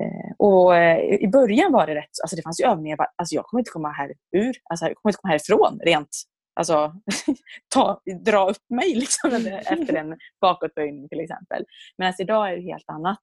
Eh, 0.03 0.31
och 0.37 0.75
eh, 0.75 1.23
I 1.23 1.27
början 1.27 1.71
var 1.71 1.87
det 1.87 1.95
rätt, 1.95 2.21
alltså 2.23 2.35
det 2.35 2.41
fanns 2.41 2.61
ju 2.61 2.65
övningar, 2.65 2.97
alltså 3.15 3.35
jag 3.35 3.45
kommer 3.45 3.61
inte 3.61 3.71
komma 3.71 3.91
här 3.91 4.13
ur, 4.31 4.55
alltså 4.69 4.85
jag 4.85 4.95
kommer 4.95 5.11
inte 5.11 5.21
komma 5.21 5.31
härifrån 5.31 5.79
rent, 5.83 6.09
alltså 6.55 6.93
ta, 7.73 8.01
dra 8.25 8.49
upp 8.49 8.69
mig 8.69 8.95
liksom 8.95 9.35
efter 9.65 9.95
en 9.95 10.17
bakåtböjning 10.41 11.09
till 11.09 11.19
exempel. 11.19 11.65
Men 11.97 12.07
alltså 12.07 12.21
idag 12.23 12.51
är 12.51 12.55
det 12.55 12.61
helt 12.61 12.89
annat, 12.89 13.19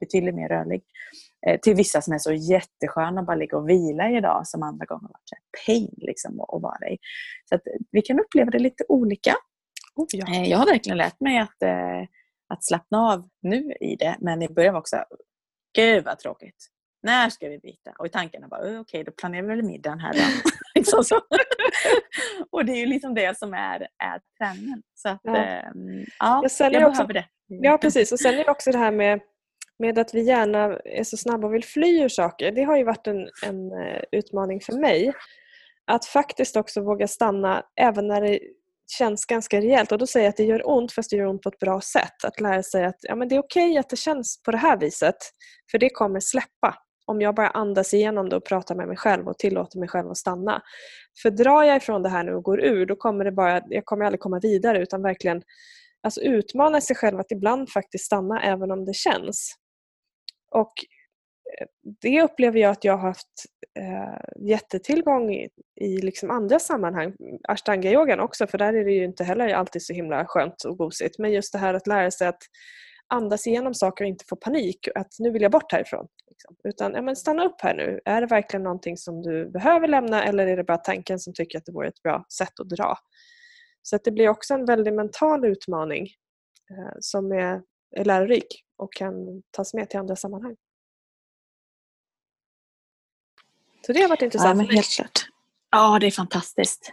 betydligt 0.00 0.34
mer 0.34 0.48
rörlig. 0.48 0.82
Till 1.62 1.74
vissa 1.74 2.02
som 2.02 2.14
är 2.14 2.18
så 2.18 2.32
jättesköna 2.32 3.20
att 3.20 3.26
bara 3.26 3.36
ligga 3.36 3.56
och 3.56 3.68
vila 3.68 4.10
idag 4.10 4.46
som 4.46 4.62
andra 4.62 4.86
gånger 4.86 5.08
varit 5.08 5.28
så 5.28 5.36
pain 5.66 5.94
liksom 5.96 6.40
att 6.40 6.62
vara 6.62 6.88
i. 6.88 6.98
Så 7.48 7.54
att 7.54 7.62
vi 7.90 8.02
kan 8.02 8.20
uppleva 8.20 8.50
det 8.50 8.58
lite 8.58 8.84
olika. 8.88 9.34
Oh, 9.94 10.06
ja. 10.12 10.34
Jag 10.34 10.58
har 10.58 10.66
verkligen 10.66 10.98
lärt 10.98 11.20
mig 11.20 11.38
att, 11.38 11.62
att 12.48 12.64
slappna 12.64 13.12
av 13.12 13.28
nu 13.42 13.72
i 13.80 13.96
det, 13.96 14.16
men 14.20 14.42
i 14.42 14.48
början 14.48 14.74
var 14.74 14.80
också 14.80 15.04
Gud 15.74 16.04
vad 16.04 16.18
tråkigt. 16.18 16.70
När 17.02 17.30
ska 17.30 17.48
vi 17.48 17.58
byta? 17.58 17.92
Och 17.98 18.06
i 18.06 18.08
tankarna 18.08 18.48
bara, 18.48 18.60
okej 18.60 18.78
okay, 18.78 19.02
då 19.02 19.12
planerar 19.12 19.42
vi 19.42 19.48
väl 19.48 19.62
middagen 19.62 20.00
här 20.00 20.12
då. 20.12 20.20
liksom 20.74 21.04
så. 21.04 21.20
och 22.50 22.64
det 22.64 22.72
är 22.72 22.76
ju 22.76 22.86
liksom 22.86 23.14
det 23.14 23.38
som 23.38 23.54
är, 23.54 23.80
är 23.80 24.20
träningen. 24.38 24.82
Så 24.94 25.08
att, 25.08 25.20
ja. 25.22 25.36
Ähm, 25.36 26.04
ja, 26.18 26.44
jag, 26.58 26.72
jag 26.72 26.88
också, 26.88 27.06
behöver 27.06 27.14
det. 27.14 27.26
Ja 27.46 27.78
precis 27.78 28.12
och 28.12 28.20
sen 28.20 28.34
är 28.34 28.44
det 28.44 28.50
också 28.50 28.70
det 28.70 28.78
här 28.78 28.90
med 28.90 29.20
med 29.84 29.98
att 29.98 30.14
vi 30.14 30.22
gärna 30.22 30.78
är 30.84 31.04
så 31.04 31.16
snabba 31.16 31.46
och 31.46 31.54
vill 31.54 31.64
fly 31.64 32.00
ur 32.02 32.08
saker. 32.08 32.52
Det 32.52 32.62
har 32.62 32.76
ju 32.76 32.84
varit 32.84 33.06
en, 33.06 33.28
en 33.46 33.72
eh, 33.72 34.02
utmaning 34.12 34.60
för 34.60 34.72
mig. 34.72 35.12
Att 35.86 36.04
faktiskt 36.04 36.56
också 36.56 36.80
våga 36.80 37.08
stanna 37.08 37.62
även 37.80 38.06
när 38.06 38.20
det 38.20 38.38
känns 38.98 39.24
ganska 39.24 39.60
rejält 39.60 39.92
och 39.92 39.98
då 39.98 40.06
säger 40.06 40.26
jag 40.26 40.30
att 40.30 40.36
det 40.36 40.44
gör 40.44 40.68
ont 40.68 40.92
fast 40.92 41.10
det 41.10 41.16
gör 41.16 41.26
ont 41.26 41.42
på 41.42 41.48
ett 41.48 41.58
bra 41.58 41.80
sätt. 41.80 42.24
Att 42.24 42.40
lära 42.40 42.62
sig 42.62 42.84
att 42.84 42.98
ja, 43.00 43.14
men 43.14 43.28
det 43.28 43.34
är 43.34 43.38
okej 43.38 43.70
okay 43.70 43.78
att 43.78 43.90
det 43.90 43.96
känns 43.96 44.42
på 44.42 44.50
det 44.50 44.58
här 44.58 44.76
viset 44.76 45.16
för 45.70 45.78
det 45.78 45.90
kommer 45.90 46.20
släppa 46.20 46.74
om 47.06 47.20
jag 47.20 47.34
bara 47.34 47.48
andas 47.48 47.94
igenom 47.94 48.28
det 48.28 48.36
och 48.36 48.44
pratar 48.44 48.74
med 48.74 48.88
mig 48.88 48.96
själv 48.96 49.28
och 49.28 49.38
tillåter 49.38 49.78
mig 49.78 49.88
själv 49.88 50.10
att 50.10 50.16
stanna. 50.16 50.62
För 51.22 51.30
drar 51.30 51.62
jag 51.62 51.76
ifrån 51.76 52.02
det 52.02 52.08
här 52.08 52.24
nu 52.24 52.34
och 52.34 52.42
går 52.42 52.60
ur 52.60 52.86
då 52.86 52.96
kommer 52.96 53.24
det 53.24 53.32
bara, 53.32 53.62
jag 53.68 53.84
kommer 53.84 54.04
aldrig 54.04 54.20
komma 54.20 54.38
vidare 54.42 54.82
utan 54.82 55.02
verkligen 55.02 55.42
alltså 56.02 56.20
utmana 56.20 56.80
sig 56.80 56.96
själv 56.96 57.20
att 57.20 57.32
ibland 57.32 57.70
faktiskt 57.70 58.04
stanna 58.04 58.42
även 58.42 58.70
om 58.70 58.84
det 58.84 58.94
känns. 58.94 59.54
Och 60.54 60.72
eh, 61.60 61.66
det 62.00 62.22
upplever 62.22 62.60
jag 62.60 62.70
att 62.70 62.84
jag 62.84 62.96
har 62.96 63.08
haft 63.08 63.44
eh, 63.78 64.46
jättetillgång 64.48 65.34
i, 65.34 65.48
i 65.80 65.96
liksom 65.96 66.30
andra 66.30 66.58
sammanhang. 66.58 67.14
Ashtanga-yogan 67.48 68.20
också, 68.20 68.46
för 68.46 68.58
där 68.58 68.74
är 68.74 68.84
det 68.84 68.92
ju 68.92 69.04
inte 69.04 69.24
heller 69.24 69.54
alltid 69.54 69.82
så 69.82 69.92
himla 69.92 70.26
skönt 70.26 70.64
och 70.64 70.78
gosigt. 70.78 71.18
Men 71.18 71.32
just 71.32 71.52
det 71.52 71.58
här 71.58 71.74
att 71.74 71.86
lära 71.86 72.10
sig 72.10 72.28
att 72.28 72.42
andas 73.08 73.46
igenom 73.46 73.74
saker 73.74 74.04
och 74.04 74.08
inte 74.08 74.24
få 74.28 74.36
panik. 74.36 74.88
Att 74.94 75.12
nu 75.18 75.30
vill 75.30 75.42
jag 75.42 75.52
bort 75.52 75.72
härifrån. 75.72 76.06
Liksom. 76.30 76.56
Utan 76.64 76.92
ja, 76.94 77.02
men 77.02 77.16
stanna 77.16 77.44
upp 77.44 77.60
här 77.60 77.74
nu. 77.74 78.00
Är 78.04 78.20
det 78.20 78.26
verkligen 78.26 78.62
någonting 78.62 78.96
som 78.96 79.22
du 79.22 79.50
behöver 79.50 79.88
lämna 79.88 80.24
eller 80.24 80.46
är 80.46 80.56
det 80.56 80.64
bara 80.64 80.78
tanken 80.78 81.18
som 81.18 81.34
tycker 81.34 81.58
att 81.58 81.64
det 81.64 81.72
vore 81.72 81.88
ett 81.88 82.02
bra 82.02 82.24
sätt 82.38 82.60
att 82.60 82.68
dra? 82.68 82.96
Så 83.82 83.96
att 83.96 84.04
det 84.04 84.10
blir 84.10 84.28
också 84.28 84.54
en 84.54 84.64
väldigt 84.64 84.94
mental 84.94 85.44
utmaning 85.44 86.02
eh, 86.70 86.96
som 87.00 87.32
är, 87.32 87.62
är 87.96 88.04
lärorik 88.04 88.64
och 88.76 88.92
kan 88.92 89.42
tas 89.50 89.74
med 89.74 89.90
till 89.90 89.98
andra 89.98 90.16
sammanhang. 90.16 90.56
Så 93.86 93.92
det 93.92 94.02
har 94.02 94.08
varit 94.08 94.22
intressant. 94.22 94.48
Ja, 94.48 94.54
men 94.54 94.76
helt 94.76 94.90
klart. 94.90 95.26
Ja, 95.70 95.98
det 95.98 96.06
är 96.06 96.10
fantastiskt. 96.10 96.92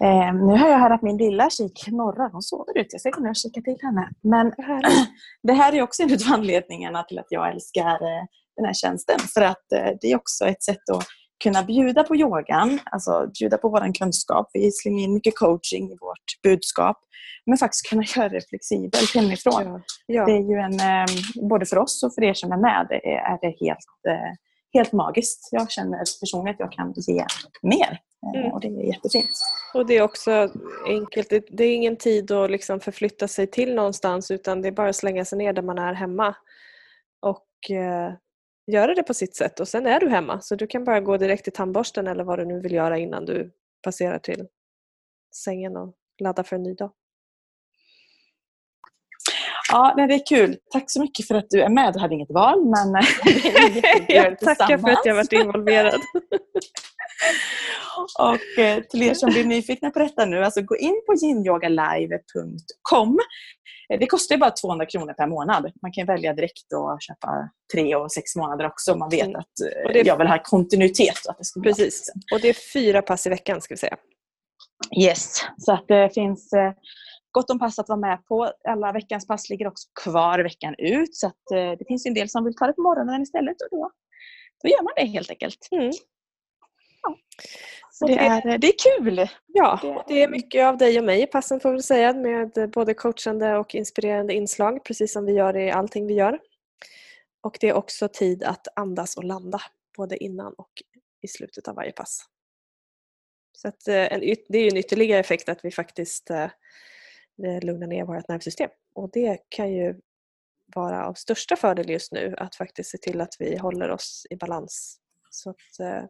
Eh, 0.00 0.34
nu 0.34 0.58
har 0.58 0.68
jag 0.68 0.78
hört 0.78 0.92
att 0.92 1.02
min 1.02 1.16
lilla 1.16 1.50
kik 1.50 1.86
norra, 1.86 2.28
hon 2.32 2.42
sover 2.42 2.78
ute. 2.78 2.88
Jag 2.90 3.00
ska 3.00 3.10
gå 3.10 3.20
ner 3.20 3.30
och 3.30 3.36
kika 3.36 3.60
till 3.60 3.76
henne. 3.82 4.10
Men 4.20 4.52
det 5.42 5.52
här 5.52 5.72
är 5.74 5.82
också 5.82 6.02
en 6.02 6.12
av 6.12 6.18
anledningarna 6.32 7.02
till 7.02 7.18
att 7.18 7.26
jag 7.28 7.52
älskar 7.52 7.94
eh, 7.94 8.24
den 8.56 8.64
här 8.64 8.74
tjänsten. 8.74 9.18
För 9.34 9.40
att 9.40 9.72
eh, 9.72 9.90
det 10.00 10.12
är 10.12 10.16
också 10.16 10.44
ett 10.44 10.62
sätt 10.62 10.90
att 10.90 11.06
kunna 11.42 11.62
bjuda 11.62 12.04
på 12.04 12.16
yogan, 12.16 12.78
alltså 12.84 13.30
bjuda 13.38 13.58
på 13.58 13.68
vår 13.68 13.94
kunskap. 13.94 14.50
Vi 14.52 14.72
slänger 14.72 15.04
in 15.04 15.14
mycket 15.14 15.38
coaching 15.38 15.92
i 15.92 15.96
vårt 16.00 16.42
budskap. 16.42 16.98
Men 17.46 17.58
faktiskt 17.58 17.88
kunna 17.88 18.02
göra 18.16 18.28
det 18.28 18.48
flexibelt 18.48 19.14
hemifrån. 19.14 19.62
Ja, 19.64 19.80
ja. 20.06 20.26
Det 20.26 20.32
är 20.32 20.50
ju 20.50 20.56
en, 20.56 20.80
eh, 20.80 21.06
både 21.48 21.66
för 21.66 21.78
oss 21.78 22.02
och 22.02 22.14
för 22.14 22.24
er 22.24 22.34
som 22.34 22.52
är 22.52 22.56
med, 22.56 22.86
det 22.88 23.08
är, 23.08 23.32
är 23.32 23.38
det 23.40 23.66
helt 23.66 23.78
eh, 24.08 24.32
helt 24.72 24.92
magiskt. 24.92 25.48
Jag 25.52 25.70
känner 25.70 25.98
personligen 26.20 26.54
att 26.54 26.60
jag 26.60 26.72
kan 26.72 26.92
ge 26.96 27.24
mer 27.62 27.98
eh, 28.26 28.40
mm. 28.40 28.52
och 28.52 28.60
det 28.60 28.68
är 28.68 28.82
jättefint. 28.82 29.30
Och 29.74 29.86
det 29.86 29.96
är 29.96 30.02
också 30.02 30.48
enkelt. 30.86 31.28
Det 31.50 31.64
är 31.64 31.74
ingen 31.74 31.96
tid 31.96 32.30
att 32.30 32.50
liksom 32.50 32.80
förflytta 32.80 33.28
sig 33.28 33.46
till 33.46 33.74
någonstans 33.74 34.30
utan 34.30 34.62
det 34.62 34.68
är 34.68 34.72
bara 34.72 34.88
att 34.88 34.96
slänga 34.96 35.24
sig 35.24 35.38
ner 35.38 35.52
där 35.52 35.62
man 35.62 35.78
är 35.78 35.94
hemma 35.94 36.34
och 37.20 37.70
eh, 37.70 38.12
göra 38.66 38.94
det 38.94 39.02
på 39.02 39.14
sitt 39.14 39.36
sätt 39.36 39.60
och 39.60 39.68
sen 39.68 39.86
är 39.86 40.00
du 40.00 40.08
hemma 40.08 40.40
så 40.40 40.54
du 40.56 40.66
kan 40.66 40.84
bara 40.84 41.00
gå 41.00 41.16
direkt 41.16 41.44
till 41.44 41.52
tandborsten 41.52 42.06
eller 42.06 42.24
vad 42.24 42.38
du 42.38 42.44
nu 42.44 42.60
vill 42.60 42.72
göra 42.72 42.98
innan 42.98 43.24
du 43.24 43.52
passerar 43.82 44.18
till 44.18 44.46
sängen 45.44 45.76
och 45.76 45.94
ladda 46.22 46.44
för 46.44 46.56
en 46.56 46.62
ny 46.62 46.74
dag. 46.74 46.92
Ja, 49.72 49.94
det 49.96 50.02
är 50.14 50.26
kul. 50.26 50.56
Tack 50.70 50.90
så 50.90 51.00
mycket 51.00 51.28
för 51.28 51.34
att 51.34 51.46
du 51.50 51.62
är 51.62 51.68
med. 51.68 51.92
Du 51.92 51.98
hade 51.98 52.14
inget 52.14 52.30
val, 52.30 52.64
men 52.64 52.88
jag 54.08 54.38
tackar 54.38 54.78
för 54.78 54.88
att 54.88 55.06
jag 55.06 55.14
varit 55.14 55.32
involverad. 55.32 56.00
och 58.18 58.58
eh, 58.58 58.82
till 58.82 59.02
er 59.02 59.14
som 59.14 59.30
blir 59.30 59.44
nyfikna 59.44 59.90
på 59.90 59.98
detta 59.98 60.24
nu, 60.24 60.44
alltså 60.44 60.62
gå 60.62 60.76
in 60.76 61.02
på 61.06 61.14
yingyogalive.com. 61.24 63.18
Eh, 63.92 63.98
det 63.98 64.06
kostar 64.06 64.36
bara 64.36 64.50
200 64.50 64.86
kronor 64.86 65.12
per 65.12 65.26
månad. 65.26 65.72
Man 65.82 65.92
kan 65.92 66.06
välja 66.06 66.34
direkt 66.34 66.72
och 66.72 66.98
köpa 67.00 67.50
tre 67.72 67.96
och 67.96 68.12
sex 68.12 68.36
månader 68.36 68.66
också 68.66 68.92
om 68.92 68.98
man 68.98 69.10
vet 69.10 69.26
mm. 69.26 69.36
att 69.36 69.60
eh, 69.86 70.00
är... 70.00 70.06
jag 70.06 70.18
vill 70.18 70.26
ha 70.26 70.38
kontinuitet. 70.42 71.26
Att 71.28 71.38
det 71.38 71.44
ska 71.44 71.60
Precis. 71.60 72.12
Och 72.32 72.40
det 72.40 72.48
är 72.48 72.72
fyra 72.72 73.02
pass 73.02 73.26
i 73.26 73.30
veckan 73.30 73.60
ska 73.60 73.74
vi 73.74 73.78
säga. 73.78 73.96
Yes, 75.00 75.44
så 75.58 75.72
att 75.72 75.88
det 75.88 76.14
finns 76.14 76.52
eh, 76.52 76.72
gott 77.30 77.50
om 77.50 77.58
pass 77.58 77.78
att 77.78 77.88
vara 77.88 78.00
med 78.00 78.26
på. 78.26 78.52
Alla 78.68 78.92
veckans 78.92 79.26
pass 79.26 79.50
ligger 79.50 79.66
också 79.66 79.88
kvar 80.04 80.38
veckan 80.38 80.74
ut 80.78 81.16
så 81.16 81.26
att 81.26 81.78
det 81.78 81.84
finns 81.88 82.06
en 82.06 82.14
del 82.14 82.28
som 82.28 82.44
vill 82.44 82.56
ta 82.56 82.66
det 82.66 82.72
på 82.72 82.82
morgonen 82.82 83.22
istället 83.22 83.56
och 83.62 83.68
då, 83.70 83.90
då 84.62 84.68
gör 84.68 84.82
man 84.82 84.92
det 84.96 85.04
helt 85.04 85.30
enkelt. 85.30 85.68
Mm. 85.70 85.92
Det, 88.06 88.18
är, 88.18 88.58
det 88.58 88.66
är 88.66 88.98
kul! 88.98 89.28
Ja, 89.46 90.04
det 90.08 90.22
är 90.22 90.28
mycket 90.28 90.66
av 90.66 90.76
dig 90.76 90.98
och 90.98 91.04
mig 91.04 91.22
i 91.22 91.26
passen 91.26 91.60
får 91.60 91.72
vi 91.72 91.82
säga 91.82 92.12
med 92.12 92.70
både 92.74 92.94
coachande 92.94 93.56
och 93.56 93.74
inspirerande 93.74 94.34
inslag 94.34 94.84
precis 94.84 95.12
som 95.12 95.24
vi 95.24 95.32
gör 95.32 95.56
i 95.56 95.70
allting 95.70 96.06
vi 96.06 96.14
gör. 96.14 96.38
Och 97.40 97.56
det 97.60 97.68
är 97.68 97.72
också 97.74 98.08
tid 98.08 98.44
att 98.44 98.68
andas 98.76 99.16
och 99.16 99.24
landa 99.24 99.60
både 99.96 100.24
innan 100.24 100.52
och 100.52 100.72
i 101.22 101.28
slutet 101.28 101.68
av 101.68 101.74
varje 101.74 101.92
pass. 101.92 102.26
Så 103.52 103.68
att, 103.68 103.88
eh, 103.88 104.18
det 104.48 104.58
är 104.58 104.62
ju 104.62 104.68
en 104.68 104.76
ytterligare 104.76 105.20
effekt 105.20 105.48
att 105.48 105.64
vi 105.64 105.70
faktiskt 105.70 106.30
eh, 106.30 106.50
lugnar 107.62 107.86
ner 107.86 108.04
vårt 108.04 108.28
nervsystem. 108.28 108.70
Och 108.94 109.10
det 109.12 109.38
kan 109.48 109.72
ju 109.72 110.00
vara 110.74 111.06
av 111.06 111.14
största 111.14 111.56
fördel 111.56 111.90
just 111.90 112.12
nu 112.12 112.34
att 112.38 112.54
faktiskt 112.54 112.90
se 112.90 112.98
till 112.98 113.20
att 113.20 113.36
vi 113.38 113.56
håller 113.56 113.90
oss 113.90 114.26
i 114.30 114.36
balans. 114.36 114.98
Så 115.30 115.50
att 115.50 115.80
eh, 115.80 116.04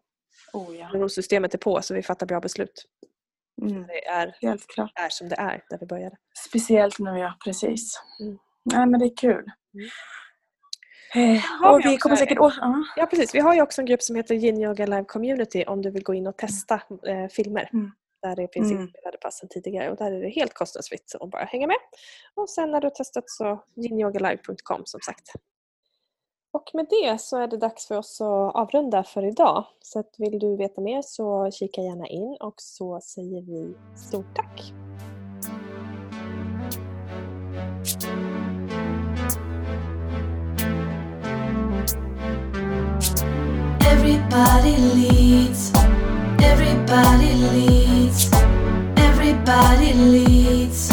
oh, 0.52 0.76
ja. 0.76 0.92
nervsystemet 0.92 1.54
är 1.54 1.58
på 1.58 1.82
så 1.82 1.94
vi 1.94 2.02
fattar 2.02 2.26
bra 2.26 2.40
beslut. 2.40 2.86
Mm. 3.62 3.86
Det 3.86 4.06
är, 4.06 4.36
Helt 4.40 4.66
klart. 4.66 4.92
är 4.94 5.08
som 5.08 5.28
det 5.28 5.36
är 5.36 5.64
där 5.70 5.78
vi 5.80 5.86
började. 5.86 6.16
Speciellt 6.48 6.98
nu, 6.98 7.18
ja 7.18 7.34
precis. 7.44 8.02
Mm. 8.20 8.38
Nej, 8.64 8.86
men 8.86 9.00
det 9.00 9.06
är 9.06 9.16
kul. 9.16 9.44
Mm. 9.74 9.88
Eh, 11.14 11.70
och 11.72 11.80
vi 11.84 11.96
kommer 11.96 12.16
säkert... 12.16 12.38
Oh, 12.38 12.46
uh. 12.46 12.82
Ja 12.96 13.06
precis, 13.06 13.34
vi 13.34 13.38
har 13.38 13.54
ju 13.54 13.62
också 13.62 13.80
en 13.80 13.86
grupp 13.86 14.02
som 14.02 14.16
heter 14.16 14.34
Yin 14.34 14.60
Yoga 14.60 14.86
Live 14.86 15.04
Community 15.04 15.64
om 15.64 15.82
du 15.82 15.90
vill 15.90 16.02
gå 16.02 16.14
in 16.14 16.26
och 16.26 16.36
testa 16.36 16.74
eh, 17.06 17.28
filmer. 17.30 17.70
Mm. 17.72 17.90
Där 18.22 18.36
det 18.36 18.48
finns 18.52 18.70
mm. 18.70 18.82
inspelade 18.82 19.18
passen 19.18 19.48
tidigare 19.48 19.90
och 19.90 19.96
där 19.96 20.12
är 20.12 20.20
det 20.20 20.28
helt 20.28 20.54
kostnadsfritt 20.54 21.14
att 21.20 21.30
bara 21.30 21.44
hänga 21.44 21.66
med. 21.66 21.76
Och 22.34 22.50
sen 22.50 22.70
när 22.70 22.80
du 22.80 22.86
har 22.86 22.90
testat 22.90 23.24
så 23.26 23.64
yinyogalive.com 23.76 24.82
som 24.84 25.00
sagt. 25.00 25.32
Och 26.54 26.70
med 26.74 26.86
det 26.90 27.20
så 27.20 27.36
är 27.36 27.46
det 27.46 27.56
dags 27.56 27.86
för 27.86 27.98
oss 27.98 28.20
att 28.20 28.54
avrunda 28.54 29.04
för 29.04 29.24
idag. 29.24 29.64
Så 29.82 29.98
att 29.98 30.14
vill 30.18 30.38
du 30.38 30.56
veta 30.56 30.80
mer 30.80 31.02
så 31.02 31.50
kika 31.50 31.80
gärna 31.80 32.06
in 32.06 32.36
och 32.40 32.54
så 32.56 33.00
säger 33.00 33.42
vi 33.42 33.74
stort 33.96 34.34
tack! 34.34 34.72
Everybody 43.92 44.76
leads. 44.94 45.72
Everybody 46.42 47.34
leads. 47.34 48.30
Everybody 48.96 49.92
leads. 49.92 50.92